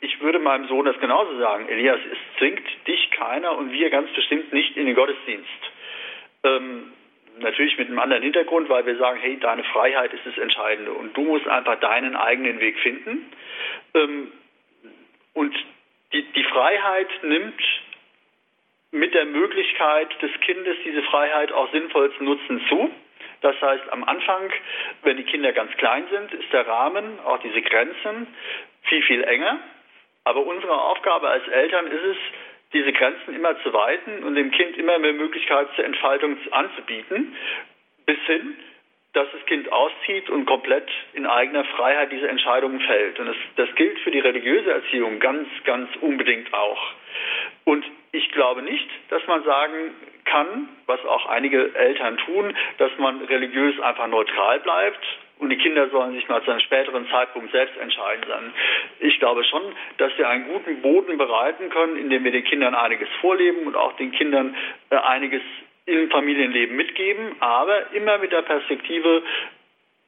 ich 0.00 0.20
würde 0.20 0.38
meinem 0.38 0.68
Sohn 0.68 0.84
das 0.84 0.98
genauso 1.00 1.38
sagen. 1.38 1.68
Elias, 1.68 2.00
es 2.10 2.18
zwingt 2.38 2.66
dich 2.86 3.10
keiner 3.12 3.56
und 3.56 3.72
wir 3.72 3.90
ganz 3.90 4.10
bestimmt 4.12 4.52
nicht 4.52 4.76
in 4.76 4.86
den 4.86 4.94
Gottesdienst. 4.94 5.48
Ähm, 6.44 6.92
natürlich 7.40 7.78
mit 7.78 7.88
einem 7.88 7.98
anderen 7.98 8.22
Hintergrund, 8.22 8.68
weil 8.68 8.84
wir 8.86 8.96
sagen, 8.96 9.18
hey, 9.20 9.38
deine 9.38 9.64
Freiheit 9.64 10.12
ist 10.12 10.26
das 10.26 10.38
Entscheidende 10.38 10.92
und 10.92 11.16
du 11.16 11.22
musst 11.22 11.46
einfach 11.48 11.80
deinen 11.80 12.16
eigenen 12.16 12.60
Weg 12.60 12.78
finden. 12.80 13.32
Ähm, 13.94 14.32
und 15.34 15.54
die, 16.12 16.22
die 16.32 16.44
Freiheit 16.44 17.08
nimmt 17.22 17.62
mit 18.90 19.14
der 19.14 19.26
Möglichkeit 19.26 20.10
des 20.22 20.30
Kindes, 20.40 20.76
diese 20.84 21.02
Freiheit 21.04 21.52
auch 21.52 21.70
sinnvoll 21.72 22.12
zu 22.16 22.24
nutzen, 22.24 22.60
zu. 22.68 22.90
Das 23.40 23.60
heißt, 23.60 23.92
am 23.92 24.04
Anfang, 24.04 24.50
wenn 25.02 25.16
die 25.16 25.24
Kinder 25.24 25.52
ganz 25.52 25.70
klein 25.76 26.04
sind, 26.10 26.32
ist 26.34 26.52
der 26.52 26.66
Rahmen, 26.66 27.20
auch 27.20 27.38
diese 27.38 27.62
Grenzen, 27.62 28.26
viel, 28.88 29.02
viel 29.02 29.24
enger. 29.24 29.58
Aber 30.24 30.44
unsere 30.44 30.78
Aufgabe 30.80 31.28
als 31.28 31.46
Eltern 31.48 31.86
ist 31.86 32.04
es, 32.04 32.16
diese 32.72 32.92
Grenzen 32.92 33.34
immer 33.34 33.58
zu 33.62 33.72
weiten 33.72 34.24
und 34.24 34.34
dem 34.34 34.50
Kind 34.50 34.76
immer 34.76 34.98
mehr 34.98 35.14
Möglichkeit 35.14 35.68
zur 35.74 35.84
Entfaltung 35.84 36.36
anzubieten, 36.50 37.34
bis 38.04 38.18
hin, 38.26 38.56
dass 39.14 39.26
das 39.32 39.44
Kind 39.46 39.72
auszieht 39.72 40.28
und 40.28 40.44
komplett 40.44 40.88
in 41.14 41.26
eigener 41.26 41.64
Freiheit 41.64 42.12
diese 42.12 42.28
Entscheidungen 42.28 42.80
fällt. 42.80 43.18
Und 43.18 43.26
das, 43.26 43.36
das 43.56 43.74
gilt 43.74 43.98
für 44.00 44.10
die 44.10 44.18
religiöse 44.18 44.70
Erziehung 44.70 45.18
ganz, 45.18 45.48
ganz 45.64 45.88
unbedingt 46.02 46.52
auch. 46.52 46.92
Und 47.64 47.84
ich 48.12 48.30
glaube 48.32 48.62
nicht, 48.62 48.88
dass 49.08 49.26
man 49.26 49.42
sagen 49.44 49.94
kann, 50.26 50.68
was 50.86 51.02
auch 51.06 51.26
einige 51.26 51.74
Eltern 51.74 52.18
tun, 52.18 52.54
dass 52.76 52.90
man 52.98 53.22
religiös 53.24 53.80
einfach 53.80 54.08
neutral 54.08 54.60
bleibt 54.60 55.04
und 55.38 55.50
die 55.50 55.56
Kinder 55.56 55.88
sollen 55.90 56.14
sich 56.14 56.28
mal 56.28 56.42
zu 56.42 56.50
einem 56.50 56.60
späteren 56.60 57.08
Zeitpunkt 57.08 57.52
selbst 57.52 57.76
entscheiden. 57.78 58.24
Dann. 58.28 58.52
Ich 59.00 59.18
glaube 59.18 59.44
schon, 59.44 59.62
dass 59.98 60.16
wir 60.18 60.28
einen 60.28 60.48
guten 60.48 60.82
Boden 60.82 61.16
bereiten 61.16 61.70
können, 61.70 61.96
indem 61.96 62.24
wir 62.24 62.32
den 62.32 62.44
Kindern 62.44 62.74
einiges 62.74 63.08
vorleben 63.20 63.66
und 63.66 63.76
auch 63.76 63.94
den 63.96 64.12
Kindern 64.12 64.56
äh, 64.90 64.96
einiges 64.96 65.42
im 65.86 66.10
Familienleben 66.10 66.76
mitgeben, 66.76 67.36
aber 67.40 67.92
immer 67.92 68.18
mit 68.18 68.30
der 68.30 68.42
Perspektive, 68.42 69.22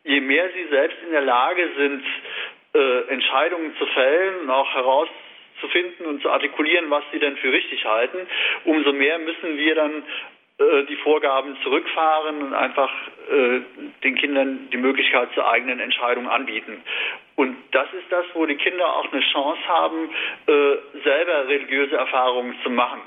je 0.04 0.20
mehr 0.20 0.50
sie 0.50 0.68
selbst 0.68 0.98
in 1.04 1.12
der 1.12 1.22
Lage 1.22 1.70
sind, 1.76 2.04
äh, 2.74 3.00
Entscheidungen 3.08 3.74
zu 3.78 3.86
fällen 3.86 4.40
und 4.42 4.50
auch 4.50 4.72
herauszufinden 4.74 6.06
und 6.06 6.22
zu 6.22 6.30
artikulieren, 6.30 6.90
was 6.90 7.04
sie 7.12 7.18
denn 7.18 7.36
für 7.38 7.52
richtig 7.52 7.84
halten, 7.84 8.18
umso 8.64 8.92
mehr 8.92 9.18
müssen 9.18 9.56
wir 9.56 9.74
dann 9.74 10.02
äh, 10.60 10.84
die 10.84 10.96
Vorgaben 10.96 11.56
zurückfahren 11.62 12.42
und 12.42 12.54
einfach 12.54 12.92
äh, 13.30 13.60
den 14.04 14.14
Kindern 14.16 14.68
die 14.70 14.76
Möglichkeit 14.76 15.32
zur 15.32 15.50
eigenen 15.50 15.80
Entscheidung 15.80 16.28
anbieten. 16.28 16.82
Und 17.36 17.56
das 17.72 17.90
ist 17.94 18.04
das, 18.10 18.26
wo 18.34 18.44
die 18.44 18.56
Kinder 18.56 18.94
auch 18.94 19.10
eine 19.10 19.22
Chance 19.22 19.66
haben, 19.66 20.10
äh, 20.46 21.00
selber 21.02 21.48
religiöse 21.48 21.96
Erfahrungen 21.96 22.54
zu 22.62 22.68
machen. 22.68 23.00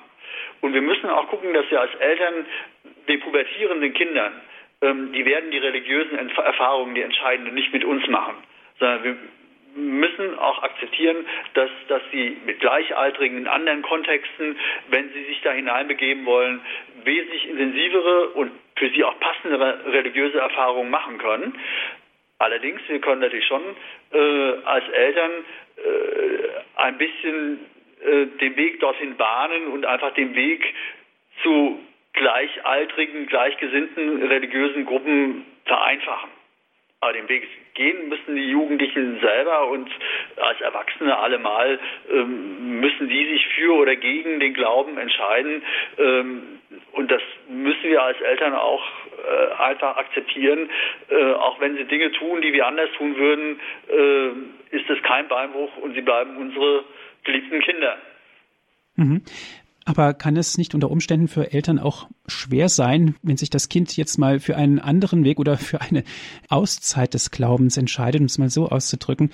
Und 0.61 0.73
wir 0.73 0.81
müssen 0.81 1.09
auch 1.11 1.27
gucken, 1.27 1.53
dass 1.53 1.69
wir 1.69 1.79
als 1.79 1.93
Eltern 1.95 2.45
den 3.07 3.19
pubertierenden 3.19 3.93
Kindern, 3.93 4.33
ähm, 4.81 5.11
die 5.11 5.23
werden 5.23 5.51
die 5.51 5.59
religiösen 5.59 6.17
Erfahrungen, 6.17 6.95
die 6.95 7.01
entscheidenden, 7.01 7.53
nicht 7.53 7.71
mit 7.71 7.83
uns 7.83 8.07
machen, 8.07 8.35
sondern 8.79 9.03
wir 9.03 9.17
müssen 9.75 10.37
auch 10.39 10.61
akzeptieren, 10.63 11.25
dass, 11.53 11.69
dass 11.87 12.01
sie 12.11 12.37
mit 12.45 12.59
Gleichaltrigen 12.59 13.37
in 13.37 13.47
anderen 13.47 13.81
Kontexten, 13.81 14.57
wenn 14.89 15.11
sie 15.13 15.23
sich 15.25 15.41
da 15.41 15.51
hineinbegeben 15.51 16.25
wollen, 16.25 16.61
wesentlich 17.05 17.47
intensivere 17.47 18.29
und 18.29 18.51
für 18.75 18.89
sie 18.89 19.03
auch 19.03 19.19
passendere 19.19 19.85
religiöse 19.91 20.39
Erfahrungen 20.39 20.89
machen 20.89 21.17
können. 21.17 21.57
Allerdings, 22.39 22.81
wir 22.87 22.99
können 22.99 23.21
natürlich 23.21 23.45
schon 23.45 23.61
äh, 24.11 24.53
als 24.65 24.89
Eltern 24.89 25.31
äh, 25.77 26.81
ein 26.81 26.97
bisschen 26.97 27.59
äh, 28.03 28.25
den 28.39 28.57
Weg 28.57 28.79
dorthin 28.79 29.15
bahnen 29.15 29.67
und 29.67 29.85
einfach 29.85 30.13
den 30.13 30.35
Weg 30.35 30.61
zu 31.41 31.79
gleichaltrigen, 32.13 33.27
gleichgesinnten 33.27 34.23
religiösen 34.23 34.85
Gruppen 34.85 35.45
vereinfachen. 35.65 36.29
Aber 36.99 37.13
den 37.13 37.27
Weg 37.27 37.47
gehen 37.73 38.07
müssen 38.07 38.35
die 38.35 38.49
Jugendlichen 38.49 39.19
selber 39.19 39.67
und 39.67 39.89
als 40.37 40.61
Erwachsene 40.61 41.17
allemal 41.17 41.79
ähm, 42.09 42.79
müssen 42.79 43.09
die 43.09 43.25
sich 43.25 43.45
für 43.55 43.73
oder 43.73 43.95
gegen 43.95 44.39
den 44.39 44.53
Glauben 44.53 44.97
entscheiden. 44.97 45.63
Ähm, 45.97 46.59
und 46.93 47.11
das 47.11 47.21
müssen 47.49 47.83
wir 47.83 48.01
als 48.01 48.19
Eltern 48.21 48.53
auch 48.53 48.83
äh, 49.17 49.53
einfach 49.61 49.97
akzeptieren. 49.97 50.69
Äh, 51.09 51.33
auch 51.33 51.59
wenn 51.59 51.75
sie 51.75 51.85
Dinge 51.85 52.11
tun, 52.11 52.41
die 52.41 52.53
wir 52.53 52.67
anders 52.67 52.89
tun 52.97 53.15
würden, 53.17 53.59
äh, 53.89 54.75
ist 54.75 54.89
es 54.89 55.01
kein 55.03 55.27
Beinbruch 55.27 55.75
und 55.77 55.93
sie 55.93 56.01
bleiben 56.01 56.37
unsere 56.37 56.83
geliebten 57.23 57.59
Kinder. 57.61 57.97
Mhm. 58.95 59.23
Aber 59.85 60.13
kann 60.13 60.37
es 60.37 60.57
nicht 60.57 60.73
unter 60.73 60.89
Umständen 60.89 61.27
für 61.27 61.51
Eltern 61.51 61.77
auch 61.77 62.07
schwer 62.27 62.69
sein, 62.69 63.15
wenn 63.21 63.37
sich 63.37 63.49
das 63.49 63.67
Kind 63.67 63.97
jetzt 63.97 64.17
mal 64.17 64.39
für 64.39 64.55
einen 64.55 64.79
anderen 64.79 65.25
Weg 65.25 65.39
oder 65.39 65.57
für 65.57 65.81
eine 65.81 66.03
Auszeit 66.49 67.13
des 67.13 67.31
Glaubens 67.31 67.75
entscheidet, 67.75 68.21
um 68.21 68.27
es 68.27 68.37
mal 68.37 68.49
so 68.49 68.69
auszudrücken, 68.69 69.31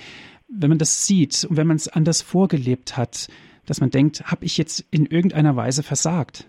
wenn 0.47 0.69
man 0.69 0.79
das 0.79 1.05
sieht 1.05 1.45
und 1.47 1.57
wenn 1.57 1.67
man 1.67 1.75
es 1.75 1.87
anders 1.87 2.21
vorgelebt 2.23 2.97
hat, 2.97 3.27
dass 3.67 3.81
man 3.81 3.91
denkt, 3.91 4.23
habe 4.25 4.45
ich 4.45 4.57
jetzt 4.57 4.87
in 4.91 5.05
irgendeiner 5.05 5.55
Weise 5.55 5.83
versagt? 5.83 6.45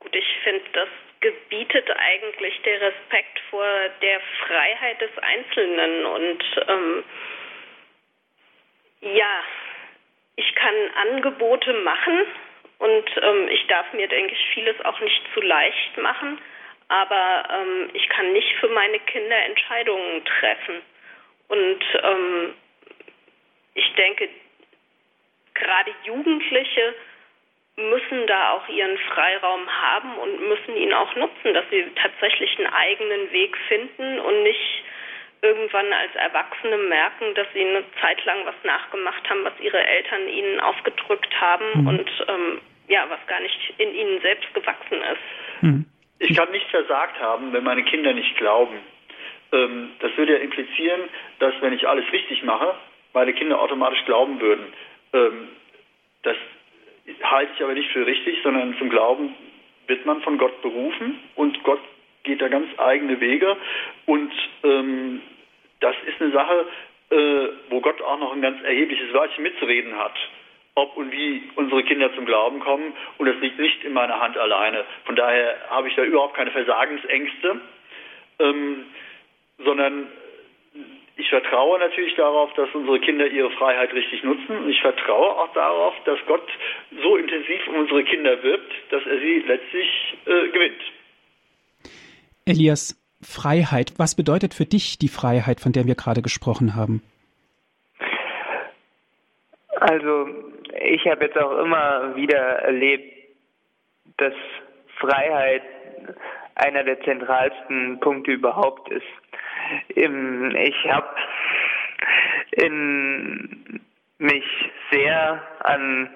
Gut, 0.00 0.14
ich 0.14 0.26
finde, 0.42 0.62
das 0.72 0.88
gebietet 1.26 1.90
eigentlich 1.90 2.60
der 2.62 2.80
Respekt 2.80 3.40
vor 3.50 3.66
der 4.00 4.20
Freiheit 4.46 5.00
des 5.00 5.10
Einzelnen 5.18 6.06
und 6.06 6.44
ähm, 6.68 7.04
ja, 9.00 9.42
ich 10.36 10.54
kann 10.54 10.74
Angebote 11.02 11.72
machen 11.72 12.26
und 12.78 13.10
ähm, 13.22 13.48
ich 13.48 13.66
darf 13.66 13.92
mir, 13.92 14.06
denke 14.06 14.34
ich, 14.34 14.46
vieles 14.54 14.80
auch 14.84 15.00
nicht 15.00 15.22
zu 15.34 15.40
leicht 15.40 15.96
machen, 15.98 16.38
aber 16.88 17.48
ähm, 17.50 17.90
ich 17.94 18.08
kann 18.08 18.32
nicht 18.32 18.52
für 18.60 18.68
meine 18.68 19.00
Kinder 19.00 19.36
Entscheidungen 19.46 20.24
treffen. 20.24 20.82
Und 21.48 21.84
ähm, 22.02 22.54
ich 23.74 23.94
denke, 23.94 24.28
gerade 25.54 25.92
Jugendliche 26.04 26.94
müssen 27.76 28.26
da 28.26 28.52
auch 28.52 28.68
ihren 28.68 28.96
Freiraum 28.98 29.68
haben 29.68 30.16
und 30.16 30.48
müssen 30.48 30.76
ihn 30.76 30.94
auch 30.94 31.14
nutzen, 31.14 31.52
dass 31.52 31.64
sie 31.70 31.84
tatsächlich 31.94 32.58
einen 32.58 32.72
eigenen 32.72 33.30
Weg 33.32 33.56
finden 33.68 34.18
und 34.18 34.42
nicht 34.42 34.82
irgendwann 35.42 35.92
als 35.92 36.14
Erwachsene 36.14 36.78
merken, 36.78 37.34
dass 37.34 37.46
sie 37.52 37.60
eine 37.60 37.84
Zeit 38.00 38.24
lang 38.24 38.46
was 38.46 38.54
nachgemacht 38.64 39.28
haben, 39.28 39.44
was 39.44 39.52
ihre 39.60 39.84
Eltern 39.86 40.28
ihnen 40.28 40.60
aufgedrückt 40.60 41.40
haben 41.40 41.82
mhm. 41.82 41.88
und 41.88 42.10
ähm, 42.28 42.60
ja, 42.88 43.04
was 43.10 43.24
gar 43.26 43.40
nicht 43.40 43.74
in 43.78 43.94
ihnen 43.94 44.20
selbst 44.22 44.52
gewachsen 44.54 45.02
ist. 45.02 45.62
Mhm. 45.62 45.86
Ich 46.18 46.34
kann 46.34 46.50
nicht 46.52 46.68
versagt 46.70 47.20
haben, 47.20 47.52
wenn 47.52 47.64
meine 47.64 47.84
Kinder 47.84 48.14
nicht 48.14 48.36
glauben. 48.38 48.78
Ähm, 49.52 49.90
das 50.00 50.16
würde 50.16 50.34
ja 50.34 50.38
implizieren, 50.38 51.02
dass 51.40 51.52
wenn 51.60 51.74
ich 51.74 51.86
alles 51.86 52.10
richtig 52.10 52.42
mache, 52.42 52.74
meine 53.12 53.34
Kinder 53.34 53.60
automatisch 53.60 54.02
glauben 54.06 54.40
würden. 54.40 54.72
Ähm, 55.12 55.48
das 56.22 56.36
halte 57.22 57.52
ich 57.54 57.62
aber 57.62 57.74
nicht 57.74 57.90
für 57.90 58.06
richtig, 58.06 58.38
sondern 58.42 58.76
zum 58.78 58.90
Glauben 58.90 59.34
wird 59.86 60.04
man 60.06 60.20
von 60.22 60.38
Gott 60.38 60.60
berufen 60.62 61.18
und 61.34 61.62
Gott 61.62 61.80
geht 62.24 62.40
da 62.40 62.48
ganz 62.48 62.66
eigene 62.78 63.20
Wege. 63.20 63.56
Und 64.06 64.32
ähm, 64.64 65.22
das 65.80 65.94
ist 66.06 66.20
eine 66.20 66.32
Sache, 66.32 66.66
äh, 67.10 67.48
wo 67.70 67.80
Gott 67.80 68.02
auch 68.02 68.18
noch 68.18 68.32
ein 68.32 68.42
ganz 68.42 68.62
erhebliches 68.62 69.12
Wörtchen 69.12 69.44
mitzureden 69.44 69.96
hat, 69.96 70.14
ob 70.74 70.96
und 70.96 71.12
wie 71.12 71.42
unsere 71.54 71.84
Kinder 71.84 72.12
zum 72.14 72.26
Glauben 72.26 72.60
kommen. 72.60 72.92
Und 73.18 73.26
das 73.26 73.36
liegt 73.40 73.58
nicht 73.58 73.84
in 73.84 73.92
meiner 73.92 74.20
Hand 74.20 74.36
alleine. 74.36 74.84
Von 75.04 75.16
daher 75.16 75.56
habe 75.70 75.88
ich 75.88 75.94
da 75.94 76.02
überhaupt 76.02 76.34
keine 76.34 76.50
Versagensängste, 76.50 77.60
ähm, 78.40 78.86
sondern 79.64 80.08
ich 81.16 81.28
vertraue 81.30 81.78
natürlich 81.78 82.14
darauf, 82.14 82.52
dass 82.54 82.68
unsere 82.74 83.00
Kinder 83.00 83.26
ihre 83.26 83.50
Freiheit 83.52 83.92
richtig 83.94 84.22
nutzen. 84.22 84.58
Und 84.58 84.68
ich 84.68 84.80
vertraue 84.82 85.36
auch 85.36 85.52
darauf, 85.54 85.94
dass 86.04 86.18
Gott 86.26 86.46
so 87.02 87.16
intensiv 87.16 87.66
um 87.68 87.76
unsere 87.76 88.04
Kinder 88.04 88.42
wirbt, 88.42 88.72
dass 88.90 89.04
er 89.06 89.18
sie 89.18 89.44
letztlich 89.46 89.88
äh, 90.26 90.48
gewinnt. 90.48 90.82
Elias, 92.44 93.02
Freiheit. 93.22 93.94
Was 93.96 94.14
bedeutet 94.14 94.52
für 94.52 94.66
dich 94.66 94.98
die 94.98 95.08
Freiheit, 95.08 95.60
von 95.60 95.72
der 95.72 95.86
wir 95.86 95.94
gerade 95.94 96.20
gesprochen 96.20 96.76
haben? 96.76 97.02
Also, 99.80 100.28
ich 100.80 101.06
habe 101.06 101.24
jetzt 101.24 101.38
auch 101.38 101.58
immer 101.58 102.14
wieder 102.14 102.36
erlebt, 102.36 103.12
dass 104.18 104.34
Freiheit 104.98 105.62
einer 106.56 106.84
der 106.84 107.00
zentralsten 107.02 108.00
Punkte 108.00 108.32
überhaupt 108.32 108.90
ist. 108.90 109.04
Ich 109.88 110.90
habe 110.90 111.16
mich 114.18 114.44
sehr 114.90 115.42
an 115.60 116.10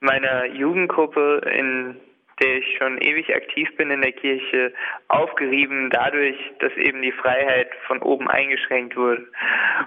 meiner 0.00 0.46
Jugendgruppe 0.46 1.40
in 1.52 2.00
der 2.40 2.58
ich 2.58 2.76
schon 2.76 2.98
ewig 2.98 3.34
aktiv 3.34 3.68
bin 3.76 3.90
in 3.90 4.02
der 4.02 4.12
Kirche, 4.12 4.72
aufgerieben 5.08 5.90
dadurch, 5.90 6.36
dass 6.58 6.72
eben 6.74 7.00
die 7.02 7.12
Freiheit 7.12 7.70
von 7.86 8.02
oben 8.02 8.28
eingeschränkt 8.28 8.96
wurde. 8.96 9.26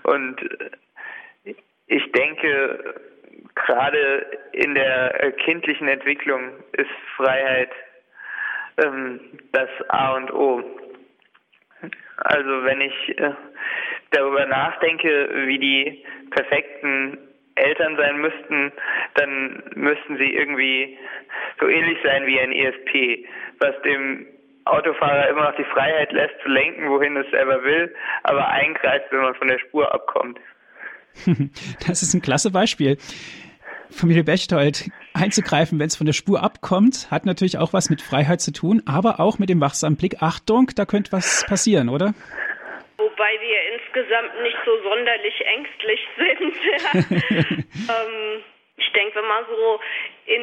Und 0.04 0.38
ich 1.88 2.12
denke, 2.12 3.02
gerade 3.54 4.26
in 4.54 4.74
der 4.74 5.32
kindlichen 5.44 5.88
Entwicklung 5.88 6.42
ist 6.74 6.90
Freiheit 7.16 7.72
ähm, 8.84 9.20
das 9.52 9.70
A 9.90 10.16
und 10.16 10.34
O. 10.34 10.64
Also 12.18 12.64
wenn 12.64 12.82
ich 12.82 13.18
äh, 13.18 13.32
darüber 14.12 14.46
nachdenke, 14.46 15.30
wie 15.46 15.60
die 15.60 16.04
perfekten 16.32 17.18
Eltern 17.56 17.96
sein 17.98 18.18
müssten, 18.22 18.72
dann 19.16 19.64
müssten 19.76 20.18
sie 20.18 20.34
irgendwie 20.34 20.98
so 21.60 21.68
ähnlich 21.68 21.98
sein 22.04 22.26
wie 22.26 22.40
ein 22.40 22.52
ESP, 22.52 23.26
was 23.60 23.82
dem 23.84 24.28
Autofahrer 24.66 25.30
immer 25.30 25.44
noch 25.44 25.56
die 25.56 25.66
Freiheit 25.66 26.12
lässt 26.12 26.40
zu 26.44 26.50
lenken, 26.50 26.90
wohin 26.90 27.18
es 27.18 27.30
selber 27.32 27.64
will, 27.64 27.94
aber 28.24 28.48
eingreift, 28.50 29.12
wenn 29.12 29.22
man 29.22 29.36
von 29.36 29.48
der 29.48 29.60
Spur 29.60 29.94
abkommt. 29.94 30.40
Das 31.88 32.02
ist 32.02 32.14
ein 32.14 32.22
klasse 32.22 32.52
Beispiel. 32.52 32.98
Familie 33.90 34.24
Bechtold 34.24 34.90
einzugreifen, 35.20 35.80
wenn 35.80 35.88
es 35.88 35.96
von 35.96 36.06
der 36.06 36.14
Spur 36.14 36.42
abkommt, 36.42 37.12
hat 37.12 37.26
natürlich 37.26 37.58
auch 37.58 37.74
was 37.74 37.90
mit 37.90 38.02
Freiheit 38.02 38.42
zu 38.42 38.52
tun, 38.52 38.82
aber 38.86 39.20
auch 39.20 39.40
mit 39.40 39.50
dem 39.50 39.62
wachsamen 39.62 39.98
Blick. 39.98 40.22
Achtung, 40.22 40.72
da 40.76 40.86
könnte 40.86 41.12
was 41.12 41.46
passieren, 41.48 41.90
oder? 41.90 42.14
Wobei 42.98 43.32
wir 43.42 43.74
insgesamt 43.74 44.42
nicht 44.42 44.58
so 44.66 44.72
sonderlich 44.84 45.46
ängstlich 45.46 46.08
sind. 46.18 47.66
ähm, 47.90 48.44
ich 48.78 48.92
denke, 48.94 49.16
wenn 49.16 49.28
man 49.28 49.46
so 49.50 49.80
in 50.26 50.42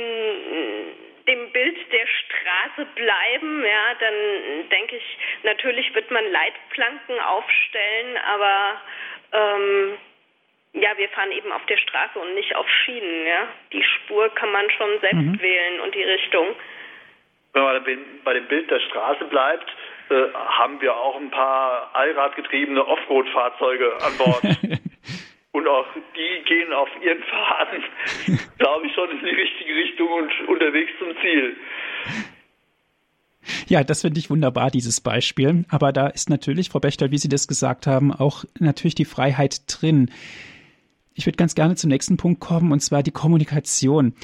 dem 1.26 1.52
Bild 1.52 1.76
der 1.92 2.06
Straße 2.06 2.86
bleiben, 2.94 3.64
ja, 3.64 3.94
dann 3.98 4.68
denke 4.70 4.96
ich, 4.96 5.18
natürlich 5.42 5.94
wird 5.94 6.10
man 6.10 6.24
Leitplanken 6.30 7.18
aufstellen, 7.20 8.16
aber 8.18 8.80
ähm, 9.32 9.98
ja, 10.80 10.90
wir 10.96 11.08
fahren 11.08 11.32
eben 11.32 11.50
auf 11.52 11.64
der 11.66 11.78
Straße 11.78 12.18
und 12.18 12.34
nicht 12.34 12.54
auf 12.54 12.66
Schienen, 12.68 13.26
ja. 13.26 13.48
Die 13.72 13.82
Spur 13.82 14.28
kann 14.34 14.52
man 14.52 14.68
schon 14.70 15.00
selbst 15.00 15.16
mhm. 15.16 15.40
wählen 15.40 15.80
und 15.80 15.94
die 15.94 16.02
Richtung. 16.02 16.48
Wenn 17.52 17.62
man 17.62 17.82
bei 18.24 18.34
dem 18.34 18.46
Bild 18.48 18.70
der 18.70 18.80
Straße 18.80 19.24
bleibt, 19.24 19.70
äh, 20.10 20.32
haben 20.34 20.80
wir 20.80 20.94
auch 20.94 21.16
ein 21.16 21.30
paar 21.30 21.90
allradgetriebene 21.94 22.86
Offroad-Fahrzeuge 22.86 23.96
an 24.02 24.18
Bord. 24.18 24.42
und 25.52 25.66
auch 25.66 25.86
die 26.14 26.42
gehen 26.44 26.72
auf 26.74 26.90
ihren 27.02 27.22
Faden, 27.24 27.84
glaube 28.58 28.86
ich, 28.86 28.94
schon 28.94 29.10
in 29.10 29.20
die 29.20 29.34
richtige 29.34 29.74
Richtung 29.74 30.12
und 30.12 30.48
unterwegs 30.48 30.92
zum 30.98 31.16
Ziel. 31.22 31.56
Ja, 33.66 33.82
das 33.82 34.02
finde 34.02 34.18
ich 34.18 34.28
wunderbar, 34.28 34.70
dieses 34.70 35.00
Beispiel. 35.00 35.64
Aber 35.70 35.92
da 35.92 36.08
ist 36.08 36.28
natürlich, 36.28 36.68
Frau 36.68 36.80
Bechtel, 36.80 37.10
wie 37.10 37.18
Sie 37.18 37.28
das 37.28 37.48
gesagt 37.48 37.86
haben, 37.86 38.12
auch 38.12 38.44
natürlich 38.58 38.94
die 38.94 39.04
Freiheit 39.04 39.62
drin. 39.68 40.10
Ich 41.16 41.24
würde 41.24 41.36
ganz 41.36 41.54
gerne 41.54 41.74
zum 41.76 41.88
nächsten 41.88 42.18
Punkt 42.18 42.40
kommen, 42.40 42.72
und 42.72 42.80
zwar 42.80 43.02
die 43.02 43.10
Kommunikation. 43.10 44.14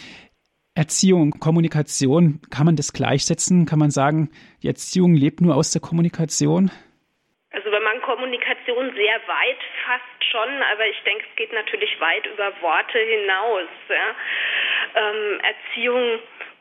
Erziehung, 0.74 1.32
Kommunikation, 1.40 2.40
kann 2.50 2.66
man 2.66 2.76
das 2.76 2.92
gleichsetzen? 2.92 3.64
Kann 3.64 3.78
man 3.78 3.90
sagen, 3.90 4.30
die 4.62 4.68
Erziehung 4.68 5.14
lebt 5.14 5.40
nur 5.40 5.56
aus 5.56 5.70
der 5.70 5.80
Kommunikation? 5.80 6.70
Also 7.50 7.70
wenn 7.72 7.82
man 7.82 8.00
Kommunikation 8.02 8.92
sehr 8.94 9.20
weit 9.26 9.62
fasst 9.84 10.30
schon, 10.30 10.48
aber 10.72 10.86
ich 10.86 11.00
denke, 11.04 11.24
es 11.30 11.36
geht 11.36 11.52
natürlich 11.52 11.98
weit 12.00 12.26
über 12.26 12.52
Worte 12.60 12.98
hinaus. 12.98 13.68
Ja. 13.88 14.16
Ähm, 14.94 15.40
Erziehung 15.40 16.18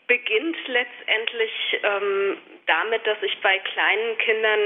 beginnt 0.07 0.57
letztendlich 0.67 1.51
ähm, 1.83 2.37
damit, 2.71 3.05
dass 3.05 3.21
ich 3.21 3.37
bei 3.41 3.59
kleinen 3.59 4.17
Kindern 4.17 4.59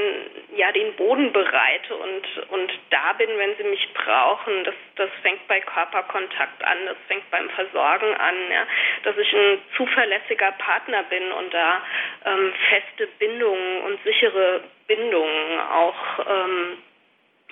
ja 0.55 0.71
den 0.71 0.93
Boden 0.93 1.33
bereite 1.33 1.95
und, 1.95 2.23
und 2.51 2.71
da 2.91 3.13
bin, 3.13 3.29
wenn 3.35 3.55
sie 3.57 3.63
mich 3.63 3.93
brauchen. 3.93 4.63
Das, 4.63 4.75
das 4.95 5.09
fängt 5.23 5.47
bei 5.47 5.59
Körperkontakt 5.59 6.63
an, 6.63 6.77
das 6.85 6.97
fängt 7.07 7.29
beim 7.31 7.49
Versorgen 7.49 8.13
an, 8.13 8.35
ja, 8.51 8.67
dass 9.03 9.17
ich 9.17 9.33
ein 9.33 9.59
zuverlässiger 9.75 10.51
Partner 10.51 11.01
bin 11.03 11.31
und 11.31 11.51
da 11.51 11.81
ähm, 12.25 12.53
feste 12.69 13.07
Bindungen 13.17 13.81
und 13.81 14.03
sichere 14.03 14.61
Bindungen 14.87 15.59
auch 15.59 16.19
ähm, 16.29 16.77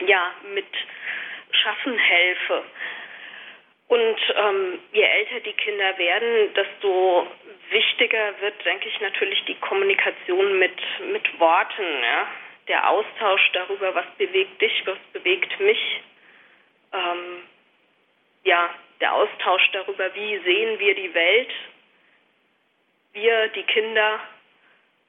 ja 0.05 0.31
mit 0.53 0.67
schaffen 1.51 1.97
helfe. 1.97 2.63
Und 3.87 4.17
ähm, 4.35 4.79
je 4.91 5.03
älter 5.03 5.39
die 5.41 5.53
Kinder 5.53 5.97
werden, 5.97 6.53
desto 6.53 7.27
wichtiger 7.69 8.39
wird, 8.41 8.65
denke 8.65 8.89
ich, 8.89 8.99
natürlich 8.99 9.43
die 9.45 9.55
Kommunikation 9.55 10.59
mit, 10.59 10.77
mit 11.11 11.39
Worten. 11.39 12.03
Ja? 12.03 12.27
Der 12.67 12.89
Austausch 12.89 13.51
darüber, 13.53 13.93
was 13.95 14.05
bewegt 14.17 14.61
dich, 14.61 14.83
was 14.85 14.97
bewegt 15.13 15.59
mich. 15.59 16.01
Ähm, 16.93 17.43
ja, 18.43 18.69
der 19.01 19.13
Austausch 19.13 19.69
darüber, 19.71 20.13
wie 20.15 20.37
sehen 20.39 20.79
wir 20.79 20.95
die 20.95 21.13
Welt, 21.13 21.51
wir, 23.13 23.47
die 23.49 23.63
Kinder, 23.63 24.19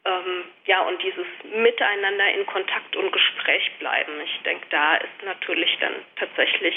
ähm, 0.05 0.45
ja, 0.67 0.83
und 0.83 1.03
dieses 1.03 1.27
Miteinander 1.55 2.31
in 2.33 2.47
Kontakt 2.47 2.95
und 2.97 3.11
Gespräch 3.11 3.71
bleiben. 3.79 4.21
Ich 4.23 4.43
denke, 4.43 4.67
da 4.71 4.97
ist 4.97 5.23
natürlich 5.25 5.77
dann 5.81 5.95
tatsächlich 6.17 6.75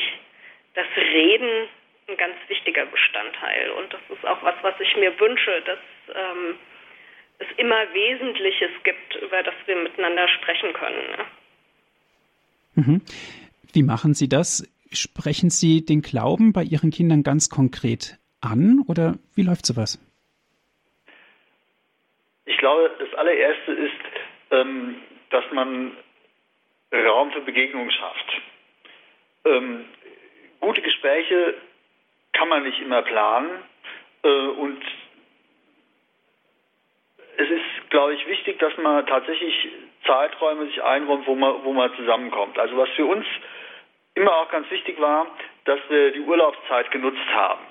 das 0.76 0.88
Reden 0.96 1.68
ein 2.08 2.18
ganz 2.18 2.36
wichtiger 2.48 2.86
Bestandteil. 2.86 3.72
Und 3.72 3.94
das 3.94 4.02
ist 4.10 4.26
auch 4.26 4.42
was, 4.44 4.56
was 4.62 4.76
ich 4.80 4.96
mir 4.96 5.20
wünsche, 5.20 5.62
dass 5.66 5.80
ähm, 6.16 6.56
es 7.40 7.48
immer 7.58 7.94
Wesentliches 7.94 8.72
gibt, 8.84 9.16
über 9.16 9.44
das 9.44 9.56
wir 9.66 9.76
miteinander 9.76 10.28
sprechen 10.28 10.74
können. 10.74 11.10
Ne? 11.12 11.26
Mhm. 12.76 13.02
Wie 13.74 13.84
machen 13.84 14.14
Sie 14.14 14.30
das? 14.30 14.64
Sprechen 14.92 15.50
Sie 15.50 15.86
den 15.86 16.02
Glauben 16.02 16.54
bei 16.54 16.64
Ihren 16.64 16.92
Kindern 16.92 17.24
ganz 17.24 17.50
konkret 17.50 18.18
an 18.40 18.84
oder 18.88 19.16
wie 19.36 19.44
läuft 19.44 19.66
sowas? 19.66 20.00
Ich 22.46 22.58
glaube, 22.58 22.90
das 23.00 23.14
allererste 23.16 23.72
ist, 23.74 23.92
ähm, 24.52 24.96
dass 25.30 25.44
man 25.52 25.92
Raum 26.94 27.32
für 27.32 27.42
Begegnung 27.42 27.90
schafft. 27.92 28.42
Ähm, 29.44 29.86
gute 30.62 30.82
Gespräche 30.82 31.56
kann 32.38 32.50
man 32.50 32.64
nicht 32.64 32.80
immer 32.80 33.02
planen 33.02 33.50
äh, 34.24 34.28
und 34.28 34.82
es 37.38 37.50
ist, 37.50 37.90
glaube 37.90 38.14
ich, 38.14 38.28
wichtig, 38.28 38.60
dass 38.60 38.76
man 38.78 39.06
tatsächlich 39.06 39.70
Zeiträume 40.06 40.66
sich 40.68 40.82
einräumt, 40.84 41.28
wo 41.28 41.36
man, 41.36 41.64
wo 41.64 41.74
man 41.74 41.94
zusammenkommt. 41.96 42.58
Also 42.58 42.78
was 42.78 42.90
für 42.90 43.06
uns 43.06 43.26
immer 44.16 44.36
auch 44.36 44.50
ganz 44.50 44.70
wichtig 44.72 45.00
war, 45.00 45.28
dass 45.66 45.80
wir 45.90 46.12
die 46.12 46.22
Urlaubszeit 46.22 46.90
genutzt 46.92 47.28
haben 47.34 47.62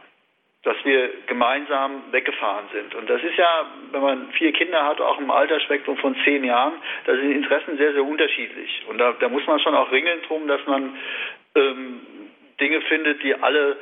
dass 0.67 0.77
wir 0.85 1.11
gemeinsam 1.29 2.03
weggefahren 2.11 2.65
sind. 2.73 2.93
Und 2.97 3.09
das 3.09 3.23
ist 3.23 3.37
ja, 3.37 3.67
wenn 3.93 4.03
man 4.03 4.33
vier 4.33 4.51
Kinder 4.53 4.85
hat, 4.85 5.01
auch 5.01 5.17
im 5.21 5.31
Altersspektrum 5.31 5.97
von 5.99 6.17
zehn 6.25 6.43
Jahren, 6.43 6.73
da 7.05 7.15
sind 7.15 7.31
Interessen 7.31 7.77
sehr, 7.77 7.93
sehr 7.93 8.03
unterschiedlich. 8.03 8.83
Und 8.89 8.99
da, 8.99 9.13
da 9.13 9.29
muss 9.29 9.47
man 9.47 9.61
schon 9.61 9.77
auch 9.77 9.93
ringeln 9.93 10.23
drum, 10.23 10.49
dass 10.49 10.61
man 10.67 10.99
ähm, 11.55 12.01
Dinge 12.59 12.81
findet, 12.81 13.23
die 13.23 13.37
alle 13.37 13.77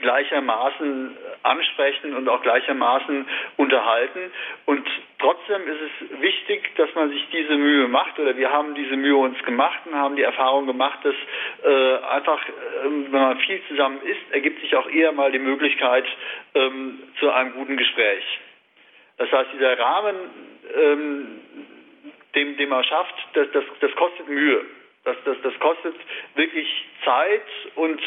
gleichermaßen 0.00 1.16
ansprechen 1.42 2.14
und 2.14 2.28
auch 2.28 2.42
gleichermaßen 2.42 3.26
unterhalten. 3.56 4.30
Und 4.66 4.86
trotzdem 5.18 5.62
ist 5.66 5.80
es 5.80 6.20
wichtig, 6.20 6.74
dass 6.76 6.94
man 6.94 7.10
sich 7.10 7.26
diese 7.32 7.56
Mühe 7.56 7.88
macht 7.88 8.18
oder 8.18 8.36
wir 8.36 8.52
haben 8.52 8.74
diese 8.74 8.96
Mühe 8.96 9.16
uns 9.16 9.42
gemacht 9.44 9.80
und 9.86 9.94
haben 9.94 10.16
die 10.16 10.22
Erfahrung 10.22 10.66
gemacht, 10.66 10.98
dass 11.02 11.14
äh, 11.64 11.96
einfach, 12.10 12.40
äh, 12.48 12.52
wenn 12.84 13.10
man 13.10 13.38
viel 13.40 13.60
zusammen 13.68 14.00
ist, 14.02 14.32
ergibt 14.32 14.60
sich 14.60 14.74
auch 14.76 14.88
eher 14.88 15.12
mal 15.12 15.32
die 15.32 15.38
Möglichkeit 15.38 16.04
ähm, 16.54 17.02
zu 17.18 17.30
einem 17.30 17.52
guten 17.54 17.76
Gespräch. 17.76 18.24
Das 19.16 19.30
heißt, 19.32 19.50
dieser 19.52 19.78
Rahmen, 19.78 20.16
ähm, 20.76 21.40
den, 22.34 22.56
den 22.56 22.68
man 22.68 22.84
schafft, 22.84 23.14
das, 23.34 23.50
das, 23.52 23.64
das 23.80 23.92
kostet 23.96 24.28
Mühe. 24.28 24.64
Das, 25.08 25.16
das, 25.24 25.36
das 25.42 25.58
kostet 25.58 25.94
wirklich 26.34 26.68
Zeit 27.02 27.46
und 27.76 27.98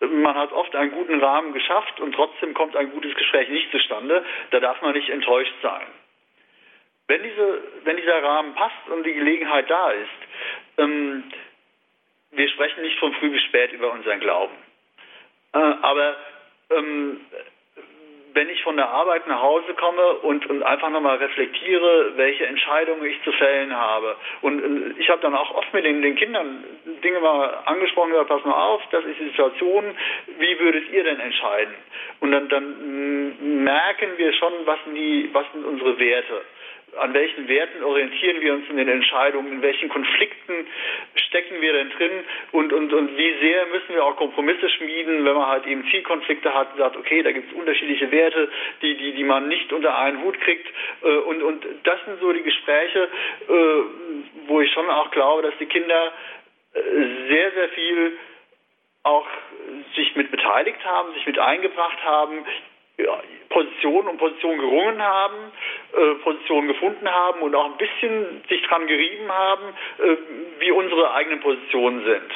man 0.00 0.34
hat 0.34 0.52
oft 0.52 0.74
einen 0.74 0.90
guten 0.90 1.20
Rahmen 1.22 1.52
geschafft 1.52 2.00
und 2.00 2.14
trotzdem 2.14 2.54
kommt 2.54 2.74
ein 2.76 2.90
gutes 2.92 3.14
Gespräch 3.14 3.50
nicht 3.50 3.70
zustande. 3.70 4.24
Da 4.52 4.60
darf 4.60 4.80
man 4.80 4.94
nicht 4.94 5.10
enttäuscht 5.10 5.52
sein. 5.60 5.86
Wenn, 7.08 7.22
diese, 7.22 7.62
wenn 7.84 7.98
dieser 7.98 8.22
Rahmen 8.22 8.54
passt 8.54 8.88
und 8.88 9.04
die 9.04 9.12
Gelegenheit 9.12 9.68
da 9.68 9.90
ist, 9.90 10.78
ähm, 10.78 11.24
wir 12.30 12.48
sprechen 12.48 12.82
nicht 12.84 12.98
von 13.00 13.12
früh 13.16 13.28
bis 13.28 13.42
spät 13.42 13.72
über 13.72 13.92
unseren 13.92 14.20
Glauben. 14.20 14.56
Äh, 15.52 15.58
aber 15.58 16.16
ähm, 16.70 17.20
wenn 18.36 18.50
ich 18.50 18.62
von 18.62 18.76
der 18.76 18.90
Arbeit 18.90 19.26
nach 19.26 19.40
Hause 19.40 19.72
komme 19.74 20.18
und, 20.18 20.44
und 20.46 20.62
einfach 20.62 20.90
nochmal 20.90 21.16
reflektiere, 21.16 22.12
welche 22.16 22.46
Entscheidungen 22.46 23.04
ich 23.06 23.20
zu 23.22 23.32
fällen 23.32 23.74
habe. 23.74 24.14
Und, 24.42 24.94
ich 24.98 25.08
habe 25.08 25.22
dann 25.22 25.34
auch 25.34 25.54
oft 25.54 25.72
mit 25.72 25.84
den, 25.84 26.02
den, 26.02 26.16
Kindern 26.16 26.62
Dinge 27.02 27.20
mal 27.20 27.62
angesprochen, 27.64 28.10
gesagt, 28.10 28.28
pass 28.28 28.44
mal 28.44 28.52
auf, 28.52 28.82
das 28.90 29.04
ist 29.06 29.18
die 29.18 29.28
Situation, 29.28 29.84
wie 30.38 30.58
würdet 30.60 30.90
ihr 30.92 31.02
denn 31.02 31.18
entscheiden? 31.18 31.74
Und 32.20 32.30
dann, 32.32 32.48
dann 32.50 33.64
merken 33.64 34.10
wir 34.18 34.32
schon, 34.34 34.52
was 34.66 34.78
die, 34.94 35.30
was 35.32 35.46
sind 35.52 35.64
unsere 35.64 35.98
Werte 35.98 36.42
an 36.98 37.14
welchen 37.14 37.48
Werten 37.48 37.82
orientieren 37.82 38.40
wir 38.40 38.54
uns 38.54 38.68
in 38.68 38.76
den 38.76 38.88
Entscheidungen, 38.88 39.52
in 39.52 39.62
welchen 39.62 39.88
Konflikten 39.88 40.66
stecken 41.14 41.60
wir 41.60 41.72
denn 41.72 41.90
drin 41.90 42.24
und, 42.52 42.72
und, 42.72 42.92
und 42.92 43.16
wie 43.16 43.34
sehr 43.40 43.66
müssen 43.66 43.94
wir 43.94 44.04
auch 44.04 44.16
Kompromisse 44.16 44.68
schmieden, 44.70 45.24
wenn 45.24 45.34
man 45.34 45.46
halt 45.46 45.66
eben 45.66 45.88
Zielkonflikte 45.90 46.52
hat 46.52 46.72
und 46.72 46.78
sagt, 46.78 46.96
okay, 46.96 47.22
da 47.22 47.32
gibt 47.32 47.50
es 47.50 47.56
unterschiedliche 47.58 48.10
Werte, 48.10 48.48
die, 48.82 48.96
die, 48.96 49.12
die 49.12 49.24
man 49.24 49.48
nicht 49.48 49.72
unter 49.72 49.98
einen 49.98 50.22
Hut 50.22 50.40
kriegt. 50.40 50.66
Äh, 51.02 51.08
und, 51.08 51.42
und 51.42 51.64
das 51.84 52.04
sind 52.04 52.20
so 52.20 52.32
die 52.32 52.42
Gespräche, 52.42 53.08
äh, 53.48 53.52
wo 54.46 54.60
ich 54.60 54.72
schon 54.72 54.88
auch 54.90 55.10
glaube, 55.10 55.42
dass 55.42 55.56
die 55.58 55.66
Kinder 55.66 56.12
äh, 56.74 56.80
sehr, 57.28 57.52
sehr 57.52 57.68
viel 57.70 58.18
auch 59.02 59.26
sich 59.94 60.16
mit 60.16 60.30
beteiligt 60.30 60.84
haben, 60.84 61.14
sich 61.14 61.26
mit 61.26 61.38
eingebracht 61.38 62.02
haben, 62.04 62.44
Positionen 63.48 64.08
und 64.08 64.18
Positionen 64.18 64.58
gerungen 64.58 65.00
haben, 65.02 65.36
äh, 65.92 66.14
Positionen 66.22 66.68
gefunden 66.68 67.08
haben 67.08 67.42
und 67.42 67.54
auch 67.54 67.66
ein 67.66 67.76
bisschen 67.76 68.42
sich 68.48 68.62
dran 68.62 68.86
gerieben 68.86 69.30
haben, 69.30 69.64
äh, 69.98 70.16
wie 70.60 70.70
unsere 70.70 71.12
eigenen 71.12 71.40
Positionen 71.40 72.04
sind. 72.04 72.32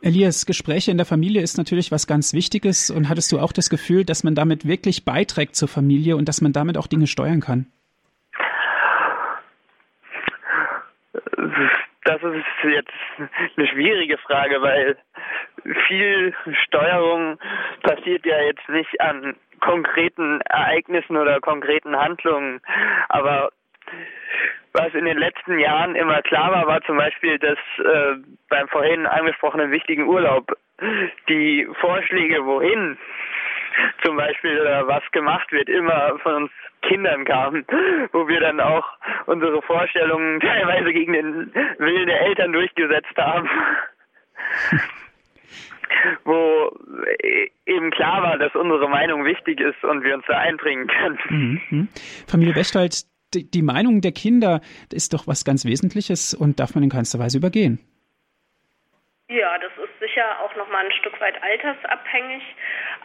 Elias, 0.00 0.46
Gespräche 0.46 0.90
in 0.90 0.96
der 0.96 1.06
Familie 1.06 1.42
ist 1.42 1.58
natürlich 1.58 1.90
was 1.90 2.06
ganz 2.06 2.32
Wichtiges 2.32 2.90
und 2.90 3.08
hattest 3.08 3.32
du 3.32 3.38
auch 3.38 3.52
das 3.52 3.68
Gefühl, 3.68 4.04
dass 4.04 4.24
man 4.24 4.34
damit 4.34 4.66
wirklich 4.66 5.04
beiträgt 5.04 5.56
zur 5.56 5.68
Familie 5.68 6.16
und 6.16 6.28
dass 6.28 6.40
man 6.40 6.52
damit 6.52 6.78
auch 6.78 6.86
Dinge 6.86 7.06
steuern 7.06 7.40
kann? 7.40 7.66
Das 12.08 12.22
ist 12.22 12.46
jetzt 12.64 12.90
eine 13.58 13.66
schwierige 13.66 14.16
Frage, 14.16 14.62
weil 14.62 14.96
viel 15.88 16.34
Steuerung 16.64 17.38
passiert 17.82 18.24
ja 18.24 18.40
jetzt 18.44 18.66
nicht 18.70 18.98
an 19.02 19.36
konkreten 19.60 20.40
Ereignissen 20.40 21.18
oder 21.18 21.38
konkreten 21.40 21.94
Handlungen. 21.94 22.62
Aber 23.10 23.50
was 24.72 24.94
in 24.94 25.04
den 25.04 25.18
letzten 25.18 25.58
Jahren 25.58 25.96
immer 25.96 26.22
klar 26.22 26.50
war, 26.50 26.66
war 26.66 26.80
zum 26.84 26.96
Beispiel, 26.96 27.38
dass 27.38 27.58
äh, 27.84 28.14
beim 28.48 28.68
vorhin 28.68 29.04
angesprochenen 29.04 29.70
wichtigen 29.70 30.08
Urlaub 30.08 30.50
die 31.28 31.68
Vorschläge, 31.78 32.42
wohin 32.46 32.96
zum 34.04 34.16
Beispiel 34.16 34.60
oder 34.60 34.86
was 34.86 35.02
gemacht 35.12 35.50
wird, 35.52 35.68
immer 35.68 36.18
von 36.22 36.34
uns 36.34 36.50
Kindern 36.82 37.24
kamen, 37.24 37.64
wo 38.12 38.28
wir 38.28 38.40
dann 38.40 38.60
auch 38.60 38.86
unsere 39.26 39.60
Vorstellungen 39.62 40.40
teilweise 40.40 40.92
gegen 40.92 41.12
den 41.12 41.52
Willen 41.78 42.06
der 42.06 42.20
Eltern 42.22 42.52
durchgesetzt 42.52 43.16
haben. 43.16 43.48
wo 46.24 46.70
eben 47.66 47.90
klar 47.90 48.22
war, 48.22 48.38
dass 48.38 48.54
unsere 48.54 48.88
Meinung 48.88 49.24
wichtig 49.24 49.60
ist 49.60 49.82
und 49.84 50.04
wir 50.04 50.14
uns 50.14 50.24
da 50.26 50.38
einbringen 50.38 50.86
können. 50.86 51.18
Mhm. 51.28 51.60
mhm. 51.70 51.88
Familie 52.26 52.54
Bechtold, 52.54 53.04
die, 53.34 53.50
die 53.50 53.62
Meinung 53.62 54.00
der 54.00 54.12
Kinder 54.12 54.60
ist 54.92 55.12
doch 55.12 55.26
was 55.26 55.44
ganz 55.44 55.64
Wesentliches 55.64 56.34
und 56.34 56.60
darf 56.60 56.74
man 56.74 56.84
in 56.84 56.90
keinster 56.90 57.18
Weise 57.18 57.38
übergehen. 57.38 57.80
Ja, 59.30 59.58
das 59.58 59.72
ist 59.84 59.98
sicher 60.00 60.24
auch 60.40 60.56
nochmal 60.56 60.86
ein 60.86 60.92
Stück 60.92 61.20
weit 61.20 61.34
altersabhängig. 61.42 62.42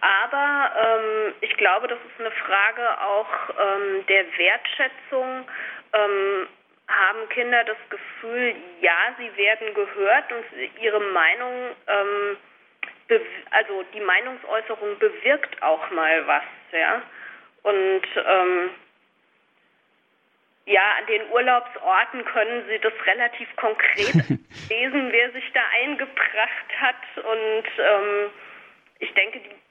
Aber 0.02 0.72
ähm, 0.82 1.34
ich 1.42 1.56
glaube, 1.58 1.88
das 1.88 2.00
ist 2.00 2.20
eine 2.20 2.32
Frage 2.32 3.02
auch 3.02 3.50
ähm, 3.50 4.06
der 4.08 4.26
Wertschätzung. 4.38 5.48
Ähm, 5.94 6.48
haben 6.88 7.30
Kinder 7.30 7.64
das 7.64 7.78
Gefühl, 7.90 8.56
ja, 8.82 9.16
sie 9.18 9.36
werden 9.38 9.74
gehört 9.74 10.32
und 10.32 10.46
ihre 10.82 11.00
Meinung, 11.00 11.76
ähm, 11.88 12.38
also 13.52 13.84
die 13.94 14.02
Meinungsäußerung 14.02 15.00
bewirkt 15.00 15.62
auch 15.62 15.90
mal 15.92 16.28
was, 16.28 16.44
ja. 16.72 17.02
Und 17.64 18.02
ähm, 18.16 18.70
ja, 20.66 20.96
an 20.98 21.06
den 21.08 21.30
Urlaubsorten 21.30 22.24
können 22.26 22.66
Sie 22.68 22.80
das 22.80 22.94
relativ 23.06 23.54
konkret 23.58 24.16
lesen, 24.70 25.12
wer 25.12 25.32
sich 25.32 25.52
da 25.54 25.62
eingebracht 25.82 26.80
hat. 26.80 27.24
Und 27.24 27.66
ähm, 27.78 28.30
ich 29.00 29.14
denke, 29.14 29.40
die 29.40 29.63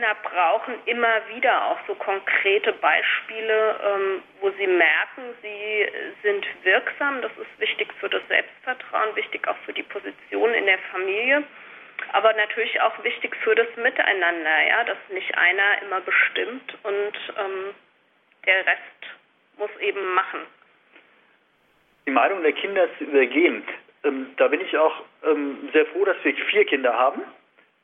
Kinder 0.00 0.16
brauchen 0.22 0.74
immer 0.86 1.20
wieder 1.34 1.66
auch 1.66 1.78
so 1.86 1.94
konkrete 1.94 2.72
Beispiele, 2.72 3.78
ähm, 3.84 4.22
wo 4.40 4.48
sie 4.52 4.66
merken, 4.66 5.22
sie 5.42 5.86
sind 6.22 6.46
wirksam. 6.62 7.20
Das 7.20 7.32
ist 7.32 7.60
wichtig 7.60 7.92
für 8.00 8.08
das 8.08 8.22
Selbstvertrauen, 8.28 9.14
wichtig 9.14 9.46
auch 9.46 9.56
für 9.66 9.74
die 9.74 9.82
Position 9.82 10.54
in 10.54 10.64
der 10.64 10.78
Familie, 10.90 11.42
aber 12.12 12.32
natürlich 12.32 12.80
auch 12.80 13.04
wichtig 13.04 13.36
für 13.44 13.54
das 13.54 13.66
Miteinander, 13.76 14.68
ja, 14.68 14.84
dass 14.84 14.96
nicht 15.10 15.36
einer 15.36 15.82
immer 15.82 16.00
bestimmt 16.00 16.78
und 16.82 17.12
ähm, 17.38 17.74
der 18.46 18.66
Rest 18.66 19.18
muss 19.58 19.70
eben 19.80 20.14
machen. 20.14 20.40
Die 22.06 22.12
Meinung 22.12 22.42
der 22.42 22.52
Kinder 22.52 22.88
zu 22.96 23.04
übergehen, 23.04 23.64
ähm, 24.04 24.32
da 24.38 24.48
bin 24.48 24.62
ich 24.62 24.74
auch 24.78 25.02
ähm, 25.24 25.68
sehr 25.74 25.84
froh, 25.88 26.06
dass 26.06 26.16
wir 26.24 26.34
vier 26.34 26.64
Kinder 26.64 26.94
haben 26.94 27.20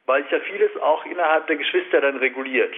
weil 0.07 0.23
sich 0.23 0.33
ja 0.33 0.41
vieles 0.41 0.77
auch 0.79 1.05
innerhalb 1.05 1.47
der 1.47 1.57
Geschwister 1.57 2.01
dann 2.01 2.17
reguliert. 2.17 2.75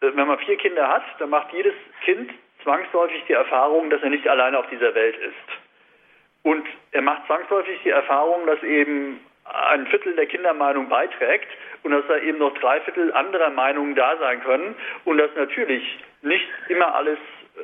Äh, 0.00 0.10
wenn 0.14 0.26
man 0.26 0.38
vier 0.40 0.56
Kinder 0.56 0.88
hat, 0.88 1.04
dann 1.18 1.30
macht 1.30 1.52
jedes 1.52 1.74
Kind 2.04 2.30
zwangsläufig 2.62 3.22
die 3.28 3.32
Erfahrung, 3.32 3.90
dass 3.90 4.02
er 4.02 4.10
nicht 4.10 4.26
alleine 4.28 4.58
auf 4.58 4.68
dieser 4.68 4.94
Welt 4.94 5.16
ist. 5.16 5.58
Und 6.42 6.66
er 6.92 7.02
macht 7.02 7.26
zwangsläufig 7.26 7.78
die 7.84 7.90
Erfahrung, 7.90 8.46
dass 8.46 8.62
eben 8.62 9.20
ein 9.44 9.86
Viertel 9.86 10.14
der 10.16 10.26
Kindermeinung 10.26 10.88
beiträgt 10.88 11.48
und 11.82 11.92
dass 11.92 12.06
da 12.08 12.18
eben 12.18 12.38
noch 12.38 12.56
drei 12.58 12.80
Viertel 12.80 13.12
anderer 13.12 13.50
Meinungen 13.50 13.94
da 13.94 14.16
sein 14.18 14.42
können 14.42 14.74
und 15.04 15.18
dass 15.18 15.30
natürlich 15.36 15.98
nicht 16.22 16.48
immer 16.68 16.94
alles 16.94 17.18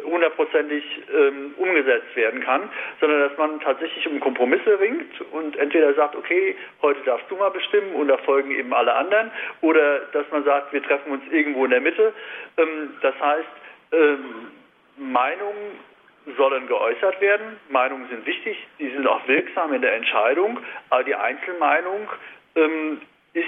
hundertprozentig 0.04 0.84
ähm, 1.14 1.54
umgesetzt 1.56 2.14
werden 2.16 2.40
kann, 2.40 2.70
sondern 3.00 3.20
dass 3.28 3.36
man 3.38 3.60
tatsächlich 3.60 4.06
um 4.06 4.20
Kompromisse 4.20 4.80
ringt 4.80 5.20
und 5.32 5.56
entweder 5.56 5.92
sagt, 5.94 6.16
okay, 6.16 6.56
heute 6.80 7.00
darfst 7.04 7.30
du 7.30 7.36
mal 7.36 7.50
bestimmen 7.50 7.94
und 7.94 8.08
da 8.08 8.16
folgen 8.18 8.50
eben 8.50 8.72
alle 8.72 8.94
anderen, 8.94 9.30
oder 9.60 10.00
dass 10.12 10.24
man 10.30 10.44
sagt, 10.44 10.72
wir 10.72 10.82
treffen 10.82 11.12
uns 11.12 11.22
irgendwo 11.30 11.64
in 11.64 11.70
der 11.70 11.80
Mitte. 11.80 12.12
Ähm, 12.56 12.94
das 13.02 13.14
heißt, 13.20 13.48
ähm, 13.92 14.48
Meinungen 14.96 15.92
sollen 16.36 16.66
geäußert 16.68 17.20
werden, 17.20 17.58
Meinungen 17.68 18.08
sind 18.08 18.24
wichtig, 18.26 18.56
die 18.78 18.88
sind 18.90 19.06
auch 19.06 19.26
wirksam 19.26 19.72
in 19.74 19.82
der 19.82 19.94
Entscheidung, 19.94 20.58
aber 20.90 21.04
die 21.04 21.14
Einzelmeinung 21.14 22.08
ähm, 22.54 23.00
ist 23.32 23.46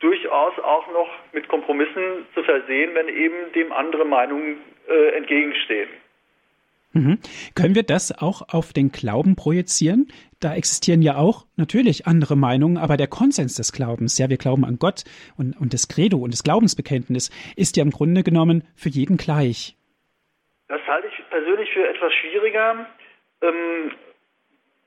durchaus 0.00 0.58
auch 0.60 0.90
noch 0.92 1.08
mit 1.32 1.48
Kompromissen 1.48 2.26
zu 2.34 2.42
versehen, 2.42 2.94
wenn 2.94 3.08
eben 3.08 3.52
dem 3.54 3.72
andere 3.72 4.04
Meinungen 4.04 4.58
äh, 4.88 5.16
entgegenstehen. 5.16 5.88
Mhm. 6.92 7.18
Können 7.54 7.74
wir 7.74 7.82
das 7.82 8.16
auch 8.16 8.42
auf 8.48 8.72
den 8.72 8.90
Glauben 8.90 9.36
projizieren? 9.36 10.08
Da 10.40 10.54
existieren 10.54 11.02
ja 11.02 11.16
auch 11.16 11.44
natürlich 11.56 12.06
andere 12.06 12.36
Meinungen, 12.36 12.78
aber 12.78 12.96
der 12.96 13.08
Konsens 13.08 13.56
des 13.56 13.72
Glaubens, 13.72 14.18
ja, 14.18 14.30
wir 14.30 14.38
glauben 14.38 14.64
an 14.64 14.78
Gott 14.78 15.04
und, 15.36 15.54
und 15.60 15.74
das 15.74 15.88
Credo 15.88 16.18
und 16.18 16.32
das 16.32 16.42
Glaubensbekenntnis 16.42 17.30
ist 17.56 17.76
ja 17.76 17.82
im 17.82 17.90
Grunde 17.90 18.22
genommen 18.22 18.64
für 18.74 18.88
jeden 18.88 19.16
gleich. 19.16 19.76
Das 20.68 20.80
halte 20.86 21.08
ich 21.08 21.30
persönlich 21.30 21.70
für 21.72 21.86
etwas 21.88 22.12
schwieriger, 22.14 22.86
ähm, 23.42 23.92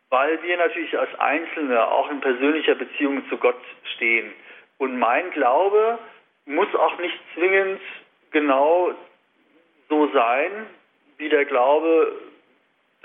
weil 0.09 0.41
wir 0.43 0.57
natürlich 0.57 0.97
als 0.97 1.13
Einzelne 1.19 1.87
auch 1.87 2.09
in 2.09 2.19
persönlicher 2.19 2.75
Beziehung 2.75 3.23
zu 3.29 3.37
Gott 3.37 3.61
stehen. 3.95 4.31
Und 4.77 4.97
mein 4.97 5.31
Glaube 5.31 5.99
muss 6.45 6.73
auch 6.75 6.99
nicht 6.99 7.17
zwingend 7.35 7.79
genau 8.31 8.91
so 9.91 10.07
sein 10.13 10.67
wie 11.17 11.27
der 11.27 11.45
Glaube 11.45 12.13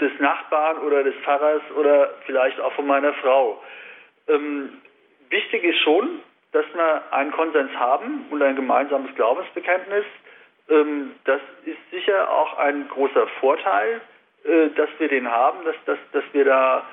des 0.01 0.12
Nachbarn 0.20 0.79
oder 0.79 1.03
des 1.03 1.14
Pfarrers 1.16 1.62
oder 1.77 2.14
vielleicht 2.25 2.61
auch 2.61 2.72
von 2.75 2.87
meiner 2.87 3.12
Frau. 3.14 3.61
Ähm, 4.29 4.81
wichtig 5.29 5.64
ist 5.64 5.81
schon, 5.81 6.20
dass 6.53 6.64
wir 6.75 7.12
einen 7.12 7.33
Konsens 7.33 7.72
haben 7.75 8.27
und 8.31 8.40
ein 8.40 8.55
gemeinsames 8.55 9.14
Glaubensbekenntnis. 9.16 10.05
Ähm, 10.70 11.16
das 11.25 11.40
ist 11.64 11.79
sicher 11.90 12.31
auch 12.31 12.57
ein 12.59 12.88
großer 12.88 13.27
Vorteil, 13.40 14.01
äh, 14.44 14.68
dass 14.77 14.88
wir 14.99 15.09
den 15.09 15.29
haben, 15.31 15.64
dass, 15.64 15.77
dass, 15.87 15.99
dass 16.12 16.25
wir 16.33 16.44
da 16.44 16.87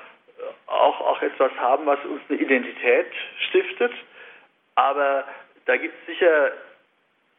auch, 0.66 1.00
auch 1.00 1.22
etwas 1.22 1.52
haben, 1.58 1.86
was 1.86 2.04
uns 2.04 2.20
eine 2.28 2.40
Identität 2.40 3.06
stiftet. 3.48 3.92
Aber 4.74 5.24
da 5.66 5.76
gibt 5.76 5.94
es 6.00 6.06
sicher 6.06 6.52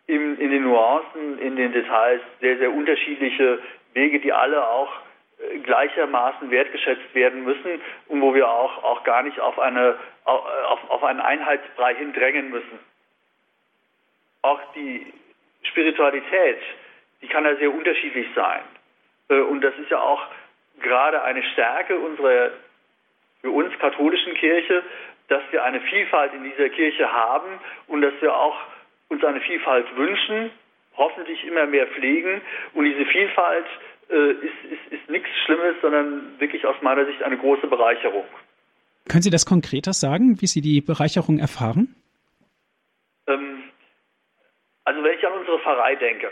in, 0.07 0.37
in 0.37 0.51
den 0.51 0.63
Nuancen, 0.63 1.39
in 1.39 1.55
den 1.55 1.71
Details 1.71 2.21
sehr, 2.39 2.57
sehr 2.57 2.71
unterschiedliche 2.71 3.59
Wege, 3.93 4.19
die 4.19 4.31
alle 4.31 4.67
auch 4.67 4.91
äh, 5.39 5.59
gleichermaßen 5.59 6.51
wertgeschätzt 6.51 7.13
werden 7.13 7.43
müssen 7.43 7.81
und 8.07 8.21
wo 8.21 8.33
wir 8.33 8.49
auch, 8.49 8.83
auch 8.83 9.03
gar 9.03 9.23
nicht 9.23 9.39
auf, 9.39 9.57
eine, 9.59 9.97
auf, 10.25 10.89
auf 10.89 11.03
einen 11.03 11.21
Einheitsbrei 11.21 11.95
hindrängen 11.95 12.49
müssen. 12.49 12.79
Auch 14.41 14.59
die 14.75 15.11
Spiritualität, 15.63 16.59
die 17.21 17.27
kann 17.27 17.45
ja 17.45 17.55
sehr 17.55 17.73
unterschiedlich 17.73 18.27
sein. 18.35 18.61
Äh, 19.29 19.39
und 19.39 19.61
das 19.61 19.75
ist 19.77 19.89
ja 19.89 19.99
auch 19.99 20.21
gerade 20.81 21.23
eine 21.23 21.41
Stärke 21.43 21.97
unserer 21.97 22.51
für 23.41 23.51
uns 23.51 23.77
katholischen 23.79 24.33
Kirche, 24.35 24.83
dass 25.27 25.41
wir 25.51 25.63
eine 25.63 25.79
Vielfalt 25.81 26.33
in 26.33 26.43
dieser 26.43 26.69
Kirche 26.69 27.11
haben 27.11 27.59
und 27.87 28.01
dass 28.01 28.13
wir 28.19 28.35
auch 28.35 28.55
uns 29.09 29.23
eine 29.23 29.41
Vielfalt 29.41 29.85
wünschen, 29.95 30.51
hoffentlich 30.97 31.43
immer 31.45 31.65
mehr 31.65 31.87
pflegen. 31.87 32.41
Und 32.73 32.85
diese 32.85 33.05
Vielfalt 33.05 33.65
äh, 34.09 34.31
ist, 34.31 34.71
ist, 34.71 34.93
ist 34.93 35.09
nichts 35.09 35.29
Schlimmes, 35.45 35.75
sondern 35.81 36.39
wirklich 36.39 36.65
aus 36.65 36.75
meiner 36.81 37.05
Sicht 37.05 37.21
eine 37.23 37.37
große 37.37 37.67
Bereicherung. 37.67 38.25
Können 39.07 39.21
Sie 39.21 39.29
das 39.29 39.45
konkreter 39.45 39.93
sagen, 39.93 40.41
wie 40.41 40.47
Sie 40.47 40.61
die 40.61 40.81
Bereicherung 40.81 41.37
erfahren? 41.37 41.95
Ähm, 43.27 43.63
also 44.83 45.03
wenn 45.03 45.17
ich 45.17 45.25
an 45.25 45.33
unsere 45.33 45.59
Pfarrei 45.59 45.95
denke, 45.95 46.31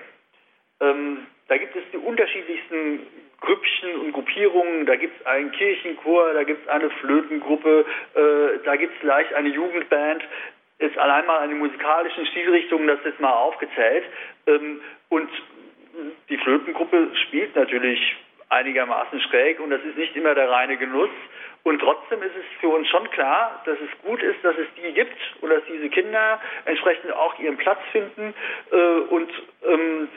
ähm, 0.79 1.27
da 1.47 1.57
gibt 1.57 1.75
es 1.75 1.83
die 1.91 1.97
unterschiedlichsten 1.97 3.01
Grüppchen 3.43 3.95
und 3.99 4.13
Gruppierungen. 4.13 4.85
Da 4.85 4.95
gibt 4.95 5.19
es 5.19 5.25
einen 5.25 5.51
Kirchenchor, 5.51 6.33
da 6.33 6.43
gibt 6.43 6.63
es 6.63 6.67
eine 6.69 6.89
Flötengruppe, 6.89 7.85
äh, 8.15 8.63
da 8.63 8.75
gibt 8.77 8.93
es 8.93 8.99
vielleicht 9.01 9.33
eine 9.33 9.49
Jugendband 9.49 10.23
ist 10.83 10.97
allein 10.97 11.25
mal 11.25 11.39
an 11.39 11.49
die 11.49 11.55
musikalischen 11.55 12.25
Stilrichtungen 12.27 12.87
das 12.87 12.99
jetzt 13.05 13.19
mal 13.19 13.31
aufgezählt. 13.31 14.05
Ähm, 14.47 14.81
und 15.09 15.29
die 16.29 16.37
Flötengruppe 16.37 17.09
spielt 17.27 17.55
natürlich 17.55 18.15
einigermaßen 18.49 19.19
schräg 19.21 19.59
und 19.59 19.69
das 19.71 19.81
ist 19.83 19.97
nicht 19.97 20.15
immer 20.15 20.35
der 20.35 20.49
reine 20.49 20.77
Genuss. 20.77 21.09
Und 21.63 21.79
trotzdem 21.79 22.21
ist 22.21 22.35
es 22.35 22.59
für 22.59 22.67
uns 22.67 22.87
schon 22.89 23.09
klar, 23.11 23.61
dass 23.65 23.77
es 23.79 24.05
gut 24.05 24.21
ist, 24.21 24.43
dass 24.43 24.55
es 24.57 24.67
die 24.75 24.91
gibt 24.91 25.17
und 25.41 25.49
dass 25.49 25.63
diese 25.71 25.89
Kinder 25.89 26.39
entsprechend 26.65 27.13
auch 27.13 27.39
ihren 27.39 27.57
Platz 27.57 27.79
finden. 27.91 28.33
Äh, 28.71 28.75
und 28.75 29.31
ähm, 29.65 30.09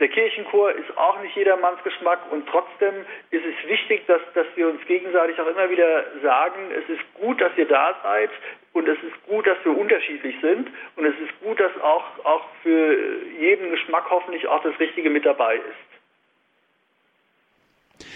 der 0.00 0.08
Kirchenchor 0.08 0.72
ist 0.72 0.96
auch 0.96 1.20
nicht 1.22 1.36
jedermanns 1.36 1.82
Geschmack 1.84 2.20
und 2.30 2.46
trotzdem 2.48 2.94
ist 3.30 3.44
es 3.44 3.68
wichtig, 3.68 4.06
dass, 4.06 4.20
dass 4.34 4.46
wir 4.54 4.68
uns 4.68 4.84
gegenseitig 4.86 5.38
auch 5.40 5.46
immer 5.46 5.68
wieder 5.70 6.04
sagen, 6.22 6.70
es 6.72 6.88
ist 6.88 7.02
gut, 7.14 7.40
dass 7.40 7.52
ihr 7.56 7.66
da 7.66 7.94
seid 8.02 8.30
und 8.78 8.88
es 8.88 8.98
ist 9.02 9.26
gut, 9.26 9.46
dass 9.46 9.58
wir 9.64 9.76
unterschiedlich 9.76 10.36
sind 10.40 10.68
und 10.96 11.04
es 11.04 11.14
ist 11.20 11.40
gut, 11.42 11.58
dass 11.58 11.72
auch, 11.82 12.04
auch 12.24 12.44
für 12.62 12.96
jeden 13.38 13.70
Geschmack 13.70 14.04
hoffentlich 14.08 14.46
auch 14.46 14.62
das 14.62 14.78
Richtige 14.78 15.10
mit 15.10 15.26
dabei 15.26 15.56
ist. 15.56 18.06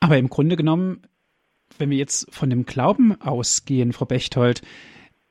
Aber 0.00 0.16
im 0.16 0.28
Grunde 0.28 0.56
genommen, 0.56 1.02
wenn 1.78 1.90
wir 1.90 1.98
jetzt 1.98 2.34
von 2.34 2.48
dem 2.48 2.64
Glauben 2.64 3.20
ausgehen, 3.20 3.92
Frau 3.92 4.06
Bechtold, 4.06 4.62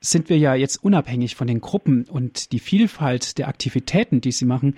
sind 0.01 0.29
wir 0.29 0.37
ja 0.37 0.53
jetzt 0.53 0.83
unabhängig 0.83 1.35
von 1.35 1.47
den 1.47 1.61
Gruppen 1.61 2.05
und 2.09 2.51
die 2.51 2.59
Vielfalt 2.59 3.39
der 3.39 3.47
Aktivitäten, 3.47 4.21
die 4.21 4.31
sie 4.31 4.45
machen, 4.45 4.77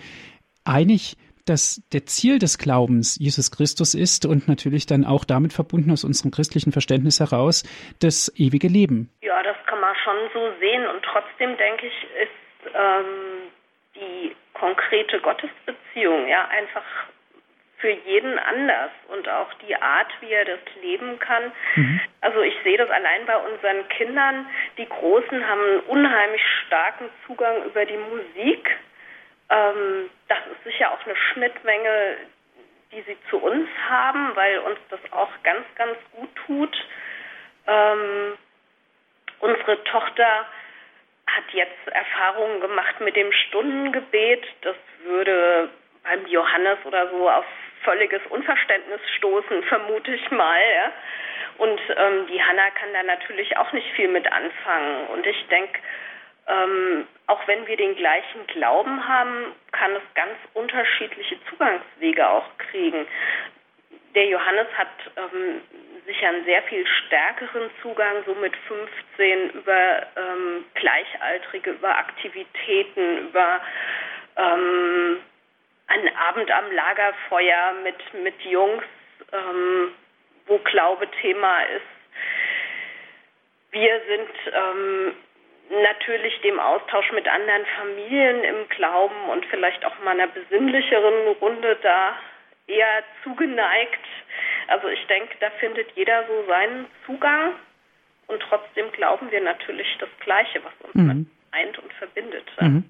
einig, 0.63 1.17
dass 1.45 1.81
der 1.91 2.05
Ziel 2.05 2.39
des 2.39 2.57
Glaubens 2.57 3.17
Jesus 3.19 3.51
Christus 3.51 3.93
ist 3.93 4.25
und 4.25 4.47
natürlich 4.47 4.85
dann 4.85 5.05
auch 5.05 5.25
damit 5.25 5.53
verbunden 5.53 5.91
aus 5.91 6.03
unserem 6.03 6.31
christlichen 6.31 6.71
Verständnis 6.71 7.19
heraus 7.19 7.63
das 7.99 8.31
ewige 8.35 8.67
Leben. 8.67 9.09
Ja, 9.21 9.41
das 9.43 9.57
schon 10.07 10.29
so 10.33 10.53
sehen 10.59 10.87
und 10.87 11.03
trotzdem 11.03 11.57
denke 11.57 11.87
ich, 11.87 12.03
ist 12.21 12.73
ähm, 12.73 13.51
die 13.95 14.35
konkrete 14.53 15.19
Gottesbeziehung 15.19 16.27
ja 16.27 16.47
einfach 16.47 16.83
für 17.79 17.91
jeden 17.91 18.39
anders 18.39 18.91
und 19.09 19.29
auch 19.29 19.53
die 19.67 19.75
Art, 19.75 20.11
wie 20.21 20.31
er 20.31 20.45
das 20.45 20.59
leben 20.81 21.19
kann. 21.19 21.51
Mhm. 21.75 22.01
Also 22.21 22.41
ich 22.41 22.55
sehe 22.63 22.77
das 22.77 22.89
allein 22.89 23.25
bei 23.27 23.37
unseren 23.37 23.87
Kindern. 23.89 24.47
Die 24.77 24.87
Großen 24.87 25.47
haben 25.47 25.61
einen 25.61 25.79
unheimlich 25.81 26.41
starken 26.65 27.09
Zugang 27.27 27.65
über 27.65 27.85
die 27.85 27.97
Musik 27.97 28.77
ähm, 29.49 30.09
das 30.27 30.39
ist 30.51 30.63
sicher 30.63 30.91
auch 30.91 31.05
eine 31.05 31.15
Schnittmenge, 31.15 32.17
die 32.91 33.01
sie 33.01 33.17
zu 33.29 33.37
uns 33.37 33.67
haben, 33.89 34.35
weil 34.35 34.59
uns 34.59 34.79
das 34.89 34.99
auch 35.11 35.29
ganz, 35.43 35.65
ganz 35.75 35.97
gut 36.13 36.29
tut. 36.45 36.77
Ähm, 37.65 38.33
unsere 39.39 39.83
Tochter 39.85 40.45
hat 41.27 41.43
jetzt 41.51 41.87
Erfahrungen 41.87 42.61
gemacht 42.61 42.99
mit 43.01 43.15
dem 43.15 43.31
Stundengebet. 43.31 44.45
Das 44.61 44.75
würde 45.03 45.69
beim 46.03 46.25
Johannes 46.27 46.77
oder 46.85 47.09
so 47.09 47.29
auf 47.29 47.45
völliges 47.83 48.21
Unverständnis 48.29 49.01
stoßen, 49.17 49.63
vermute 49.63 50.13
ich 50.13 50.31
mal. 50.31 50.59
Ja? 50.59 50.91
Und 51.57 51.79
ähm, 51.95 52.27
die 52.27 52.41
Hanna 52.41 52.69
kann 52.71 52.93
da 52.93 53.03
natürlich 53.03 53.57
auch 53.57 53.71
nicht 53.73 53.89
viel 53.95 54.07
mit 54.07 54.31
anfangen. 54.31 55.07
Und 55.07 55.25
ich 55.25 55.47
denke, 55.47 55.79
ähm, 56.47 57.07
auch 57.27 57.45
wenn 57.47 57.67
wir 57.67 57.75
den 57.75 57.95
gleichen 57.95 58.47
Glauben 58.47 59.07
haben, 59.07 59.53
kann 59.71 59.91
es 59.91 60.01
ganz 60.15 60.37
unterschiedliche 60.53 61.37
Zugangswege 61.49 62.27
auch 62.27 62.45
kriegen. 62.57 63.05
Der 64.15 64.25
Johannes 64.25 64.67
hat 64.77 64.87
ähm, 65.15 65.61
sicher 66.05 66.29
einen 66.29 66.45
sehr 66.45 66.63
viel 66.63 66.85
stärkeren 66.87 67.69
Zugang, 67.81 68.23
so 68.25 68.33
mit 68.35 68.55
15 68.67 69.49
über 69.51 70.07
ähm, 70.15 70.65
Gleichaltrige, 70.73 71.71
über 71.71 71.97
Aktivitäten, 71.97 73.27
über 73.29 73.61
ähm, 74.37 75.19
einen 75.87 76.15
Abend 76.15 76.49
am 76.51 76.71
Lagerfeuer 76.71 77.73
mit, 77.83 78.23
mit 78.23 78.41
Jungs, 78.41 78.83
ähm, 79.31 79.91
wo 80.47 80.57
Glaube 80.59 81.07
Thema 81.21 81.61
ist. 81.63 81.81
Wir 83.71 84.01
sind 84.07 84.29
ähm, 84.53 85.13
natürlich 85.83 86.39
dem 86.41 86.59
Austausch 86.59 87.11
mit 87.11 87.27
anderen 87.27 87.65
Familien 87.77 88.43
im 88.43 88.69
Glauben 88.69 89.29
und 89.29 89.45
vielleicht 89.47 89.83
auch 89.85 89.99
mal 90.03 90.11
einer 90.11 90.27
besinnlicheren 90.27 91.27
Runde 91.39 91.77
da 91.81 92.15
eher 92.67 93.03
zugeneigt. 93.23 94.05
Also 94.67 94.87
ich 94.87 95.05
denke, 95.07 95.35
da 95.39 95.49
findet 95.59 95.87
jeder 95.95 96.25
so 96.27 96.45
seinen 96.47 96.85
Zugang 97.05 97.53
und 98.27 98.41
trotzdem 98.41 98.91
glauben 98.91 99.31
wir 99.31 99.41
natürlich 99.41 99.87
das 99.99 100.09
Gleiche, 100.19 100.61
was 100.63 100.73
uns 100.81 100.95
mhm. 100.95 101.27
eint 101.51 101.79
und 101.79 101.93
verbindet. 101.93 102.45
Mhm. 102.59 102.83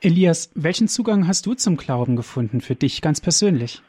Elias, 0.00 0.52
welchen 0.54 0.88
Zugang 0.88 1.26
hast 1.26 1.46
du 1.46 1.54
zum 1.54 1.76
Glauben 1.76 2.16
gefunden 2.16 2.60
für 2.60 2.74
dich 2.74 3.02
ganz 3.02 3.20
persönlich? 3.20 3.82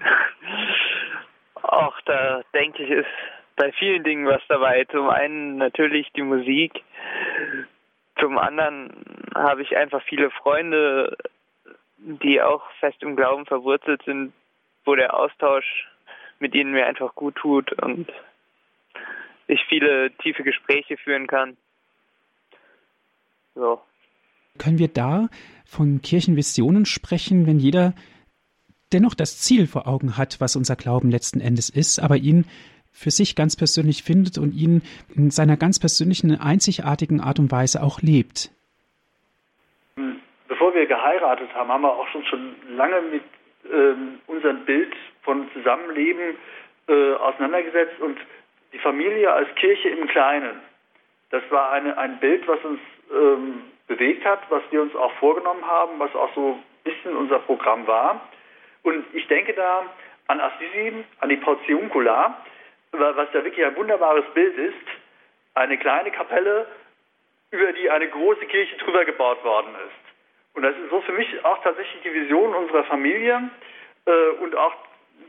Auch 1.54 1.98
da 2.04 2.42
denke 2.52 2.82
ich, 2.82 2.90
ist 2.90 3.06
bei 3.56 3.72
vielen 3.72 4.02
Dingen 4.04 4.26
was 4.26 4.42
dabei. 4.48 4.84
Zum 4.90 5.08
einen 5.08 5.56
natürlich 5.56 6.08
die 6.16 6.22
Musik, 6.22 6.82
zum 8.18 8.38
anderen 8.38 9.04
habe 9.34 9.62
ich 9.62 9.76
einfach 9.76 10.02
viele 10.02 10.30
Freunde, 10.30 11.16
die 11.98 12.40
auch 12.40 12.62
fest 12.80 13.02
im 13.02 13.16
Glauben 13.16 13.46
verwurzelt 13.46 14.02
sind, 14.04 14.32
wo 14.88 14.94
der 14.94 15.12
Austausch 15.12 15.86
mit 16.38 16.54
ihnen 16.54 16.72
mir 16.72 16.86
einfach 16.86 17.14
gut 17.14 17.36
tut 17.36 17.72
und 17.82 18.10
ich 19.46 19.60
viele 19.68 20.10
tiefe 20.22 20.42
Gespräche 20.42 20.96
führen 20.96 21.26
kann. 21.26 21.58
So. 23.54 23.82
Können 24.58 24.78
wir 24.78 24.88
da 24.88 25.28
von 25.66 26.00
Kirchenvisionen 26.00 26.86
sprechen, 26.86 27.46
wenn 27.46 27.58
jeder 27.58 27.92
dennoch 28.94 29.14
das 29.14 29.38
Ziel 29.38 29.66
vor 29.66 29.86
Augen 29.86 30.16
hat, 30.16 30.40
was 30.40 30.56
unser 30.56 30.74
Glauben 30.74 31.10
letzten 31.10 31.40
Endes 31.40 31.68
ist, 31.68 31.98
aber 31.98 32.16
ihn 32.16 32.46
für 32.90 33.10
sich 33.10 33.36
ganz 33.36 33.56
persönlich 33.56 34.02
findet 34.02 34.38
und 34.38 34.52
ihn 34.52 34.80
in 35.14 35.30
seiner 35.30 35.58
ganz 35.58 35.78
persönlichen, 35.78 36.40
einzigartigen 36.40 37.20
Art 37.20 37.38
und 37.38 37.52
Weise 37.52 37.82
auch 37.82 38.00
lebt. 38.00 38.50
Bevor 40.48 40.74
wir 40.74 40.86
geheiratet 40.86 41.52
haben, 41.54 41.68
haben 41.68 41.82
wir 41.82 41.92
auch 41.92 42.08
schon, 42.08 42.24
schon 42.24 42.54
lange 42.74 43.02
mit 43.02 43.22
ähm, 43.70 44.20
unserem 44.26 44.64
Bild 44.64 44.94
von 45.22 45.50
Zusammenleben 45.52 46.36
äh, 46.88 47.12
auseinandergesetzt 47.14 48.00
und 48.00 48.18
die 48.72 48.78
Familie 48.78 49.32
als 49.32 49.48
Kirche 49.56 49.88
im 49.88 50.06
Kleinen. 50.08 50.60
Das 51.30 51.42
war 51.50 51.72
eine, 51.72 51.96
ein 51.98 52.18
Bild, 52.18 52.46
was 52.48 52.62
uns 52.64 52.80
ähm, 53.12 53.62
bewegt 53.86 54.24
hat, 54.24 54.40
was 54.50 54.62
wir 54.70 54.82
uns 54.82 54.94
auch 54.94 55.12
vorgenommen 55.14 55.66
haben, 55.66 55.98
was 55.98 56.14
auch 56.14 56.34
so 56.34 56.52
ein 56.52 56.64
bisschen 56.84 57.16
unser 57.16 57.38
Programm 57.40 57.86
war. 57.86 58.28
Und 58.82 59.04
ich 59.12 59.26
denke 59.26 59.52
da 59.54 59.84
an 60.28 60.40
Assisi, 60.40 61.04
an 61.20 61.28
die 61.28 61.36
Portiuncula, 61.36 62.42
was 62.92 63.32
ja 63.32 63.44
wirklich 63.44 63.64
ein 63.64 63.76
wunderbares 63.76 64.24
Bild 64.34 64.56
ist, 64.56 64.74
eine 65.54 65.76
kleine 65.78 66.10
Kapelle, 66.10 66.66
über 67.50 67.72
die 67.72 67.90
eine 67.90 68.08
große 68.08 68.46
Kirche 68.46 68.76
drüber 68.76 69.04
gebaut 69.04 69.42
worden 69.42 69.74
ist. 69.86 70.07
Und 70.54 70.62
das 70.62 70.76
ist 70.76 70.90
so 70.90 71.00
für 71.02 71.12
mich 71.12 71.44
auch 71.44 71.62
tatsächlich 71.62 72.02
die 72.02 72.12
Vision 72.12 72.54
unserer 72.54 72.84
Familie 72.84 73.50
äh, 74.06 74.28
und 74.40 74.56
auch 74.56 74.74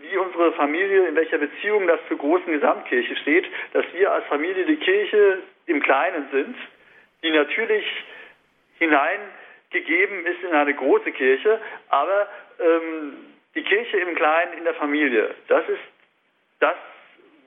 wie 0.01 0.17
unsere 0.17 0.53
Familie, 0.53 1.07
in 1.07 1.15
welcher 1.15 1.37
Beziehung 1.37 1.87
das 1.87 1.99
zur 2.07 2.17
großen 2.17 2.51
Gesamtkirche 2.51 3.15
steht, 3.17 3.45
dass 3.73 3.85
wir 3.93 4.11
als 4.11 4.25
Familie 4.27 4.65
die 4.65 4.77
Kirche 4.77 5.39
im 5.65 5.81
Kleinen 5.81 6.27
sind, 6.31 6.55
die 7.21 7.31
natürlich 7.31 7.85
hineingegeben 8.79 10.25
ist 10.25 10.41
in 10.43 10.55
eine 10.55 10.73
große 10.73 11.11
Kirche, 11.11 11.59
aber 11.89 12.27
ähm, 12.59 13.13
die 13.55 13.63
Kirche 13.63 13.97
im 13.97 14.15
Kleinen 14.15 14.57
in 14.57 14.63
der 14.63 14.75
Familie, 14.75 15.35
das 15.47 15.67
ist 15.67 15.81
das, 16.59 16.75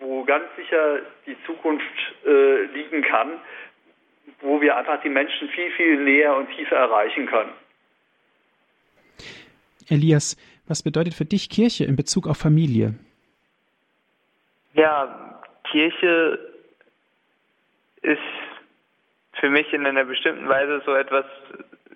wo 0.01 0.25
ganz 0.25 0.45
sicher 0.57 1.01
die 1.27 1.37
Zukunft 1.45 1.85
äh, 2.27 2.63
liegen 2.65 3.03
kann, 3.03 3.41
wo 4.41 4.61
wir 4.61 4.77
einfach 4.77 5.01
die 5.03 5.09
Menschen 5.09 5.49
viel, 5.51 5.71
viel 5.73 5.97
näher 5.97 6.37
und 6.37 6.51
tiefer 6.55 6.77
erreichen 6.77 7.27
können. 7.27 7.53
Elias, 9.89 10.37
was 10.67 10.83
bedeutet 10.83 11.15
für 11.15 11.25
dich 11.25 11.51
Kirche 11.51 11.85
in 11.85 11.97
Bezug 11.97 12.27
auf 12.27 12.39
Familie? 12.39 12.95
Ja, 14.75 15.41
Kirche 15.71 16.39
ist 18.03 18.19
für 19.35 19.51
mich 19.51 19.73
in 19.73 19.87
einer 19.87 20.05
bestimmten 20.05 20.49
Weise 20.49 20.83
so 20.85 20.95
etwas 20.95 21.25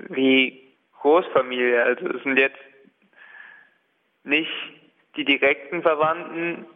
wie 0.08 0.62
Großfamilie. 1.00 1.82
Also 1.82 2.08
es 2.08 2.22
sind 2.22 2.38
jetzt 2.38 2.58
nicht 4.24 4.50
die 5.16 5.24
direkten 5.24 5.82
Verwandten, 5.82 6.66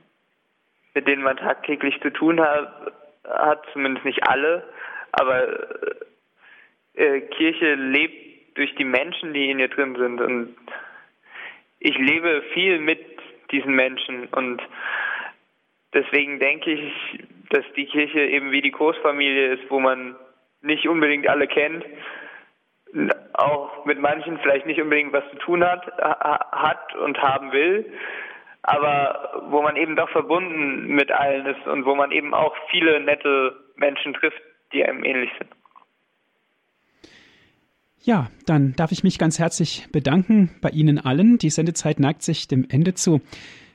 mit 0.94 1.06
denen 1.06 1.22
man 1.22 1.36
tagtäglich 1.36 2.00
zu 2.00 2.10
tun 2.10 2.40
hat, 2.40 2.92
hat 3.24 3.64
zumindest 3.72 4.04
nicht 4.04 4.22
alle, 4.28 4.64
aber 5.12 5.48
äh, 6.94 7.20
Kirche 7.20 7.74
lebt 7.74 8.56
durch 8.56 8.74
die 8.76 8.84
Menschen, 8.84 9.32
die 9.32 9.50
in 9.50 9.58
ihr 9.58 9.68
drin 9.68 9.96
sind 9.96 10.20
und 10.20 10.56
ich 11.80 11.96
lebe 11.98 12.42
viel 12.52 12.78
mit 12.78 13.00
diesen 13.50 13.74
Menschen 13.74 14.26
und 14.28 14.62
deswegen 15.92 16.38
denke 16.38 16.70
ich, 16.70 16.92
dass 17.48 17.64
die 17.74 17.86
Kirche 17.86 18.20
eben 18.20 18.52
wie 18.52 18.62
die 18.62 18.70
Großfamilie 18.70 19.54
ist, 19.54 19.70
wo 19.70 19.80
man 19.80 20.14
nicht 20.62 20.86
unbedingt 20.86 21.26
alle 21.26 21.48
kennt, 21.48 21.84
auch 23.32 23.84
mit 23.86 23.98
manchen 23.98 24.38
vielleicht 24.38 24.66
nicht 24.66 24.80
unbedingt 24.80 25.12
was 25.12 25.28
zu 25.30 25.36
tun 25.38 25.64
hat, 25.64 25.86
hat 26.52 26.94
und 26.96 27.20
haben 27.20 27.50
will, 27.52 27.92
aber 28.62 29.46
wo 29.48 29.62
man 29.62 29.76
eben 29.76 29.96
doch 29.96 30.10
verbunden 30.10 30.94
mit 30.94 31.10
allen 31.10 31.46
ist 31.46 31.66
und 31.66 31.86
wo 31.86 31.94
man 31.94 32.12
eben 32.12 32.34
auch 32.34 32.54
viele 32.70 33.00
nette 33.00 33.56
Menschen 33.76 34.12
trifft, 34.14 34.40
die 34.72 34.84
einem 34.84 35.02
ähnlich 35.04 35.30
sind. 35.38 35.50
Ja, 38.02 38.30
dann 38.46 38.74
darf 38.76 38.92
ich 38.92 39.04
mich 39.04 39.18
ganz 39.18 39.38
herzlich 39.38 39.86
bedanken 39.92 40.50
bei 40.62 40.70
Ihnen 40.70 40.98
allen. 40.98 41.36
Die 41.36 41.50
Sendezeit 41.50 42.00
neigt 42.00 42.22
sich 42.22 42.48
dem 42.48 42.66
Ende 42.68 42.94
zu. 42.94 43.20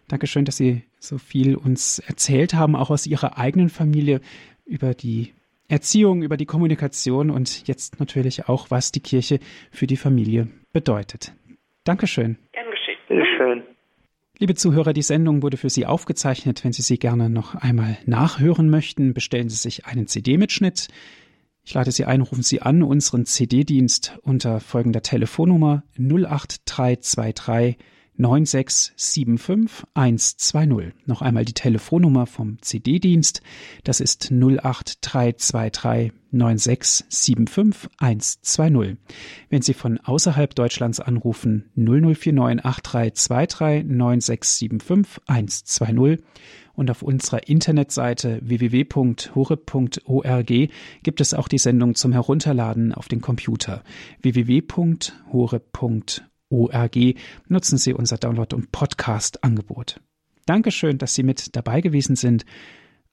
Dankeschön, 0.08 0.46
dass 0.46 0.58
Sie 0.58 0.84
so 1.00 1.18
viel 1.20 1.56
uns 1.56 2.00
erzählt 2.00 2.54
haben, 2.56 2.76
auch 2.76 2.90
aus 2.90 3.06
Ihrer 3.06 3.38
eigenen 3.38 3.70
Familie 3.70 4.22
über 4.66 4.96
die 4.96 5.34
Erziehung, 5.68 6.24
über 6.24 6.38
die 6.38 6.46
Kommunikation 6.46 7.30
und 7.30 7.68
jetzt 7.68 8.00
natürlich 8.00 8.50
auch, 8.50 8.72
was 8.72 8.92
die 8.92 9.00
Kirche 9.00 9.40
für 9.72 9.88
die 9.88 9.98
Familie 9.98 10.48
bedeutet. 10.74 11.34
Dankeschön. 11.84 12.38
Gern 12.52 12.70
geschehen. 12.72 12.98
Sehr 13.08 13.26
schön. 13.38 13.64
Liebe 14.40 14.56
Zuhörer, 14.56 14.94
die 14.94 15.02
Sendung 15.02 15.44
wurde 15.44 15.58
für 15.58 15.70
Sie 15.70 15.86
aufgezeichnet. 15.86 16.64
Wenn 16.64 16.74
Sie 16.74 16.82
sie 16.82 16.98
gerne 16.98 17.30
noch 17.30 17.56
einmal 17.56 17.98
nachhören 18.06 18.70
möchten, 18.70 19.14
bestellen 19.14 19.50
Sie 19.50 19.56
sich 19.56 19.86
einen 19.86 20.08
CD-Mitschnitt. 20.08 20.88
Ich 21.66 21.74
lade 21.74 21.92
Sie 21.92 22.06
ein, 22.06 22.22
rufen 22.22 22.44
Sie 22.44 22.62
an 22.62 22.84
unseren 22.84 23.26
CD-Dienst 23.26 24.20
unter 24.22 24.60
folgender 24.60 25.02
Telefonnummer 25.02 25.84
08323 25.98 27.78
9675 28.18 29.86
120. 29.94 30.94
Noch 31.06 31.22
einmal 31.22 31.46
die 31.46 31.54
Telefonnummer 31.54 32.26
vom 32.26 32.62
CD-Dienst. 32.62 33.42
Das 33.84 34.00
ist 34.00 34.32
08323 34.32 36.14
9675 36.32 37.90
120. 37.98 38.98
Wenn 39.50 39.62
Sie 39.62 39.74
von 39.74 40.00
außerhalb 40.00 40.56
Deutschlands 40.56 41.00
anrufen, 41.00 41.70
0049 41.76 42.66
8323 42.66 43.86
9675 43.86 45.22
120 45.28 46.24
und 46.76 46.92
auf 46.92 47.02
unserer 47.02 47.48
Internetseite 47.48 48.42
www.hore.org 48.44 50.52
gibt 51.04 51.22
es 51.22 51.34
auch 51.34 51.48
die 51.48 51.58
Sendung 51.58 51.96
zum 51.96 52.12
Herunterladen 52.12 52.94
auf 52.94 53.08
den 53.08 53.22
Computer 53.22 53.82
www.hore.org 54.22 56.22
org 56.50 56.96
nutzen 57.48 57.78
Sie 57.78 57.94
unser 57.94 58.18
Download- 58.18 58.56
und 58.56 58.72
Podcast-Angebot. 58.72 60.00
Dankeschön, 60.46 60.98
dass 60.98 61.16
Sie 61.16 61.24
mit 61.24 61.56
dabei 61.56 61.82
gewesen 61.82 62.16
sind. 62.16 62.46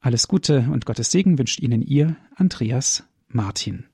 Alles 0.00 0.28
Gute 0.28 0.68
und 0.72 0.84
Gottes 0.84 1.10
Segen 1.10 1.38
wünscht 1.38 1.60
Ihnen 1.60 1.82
Ihr 1.82 2.16
Andreas 2.36 3.04
Martin. 3.28 3.86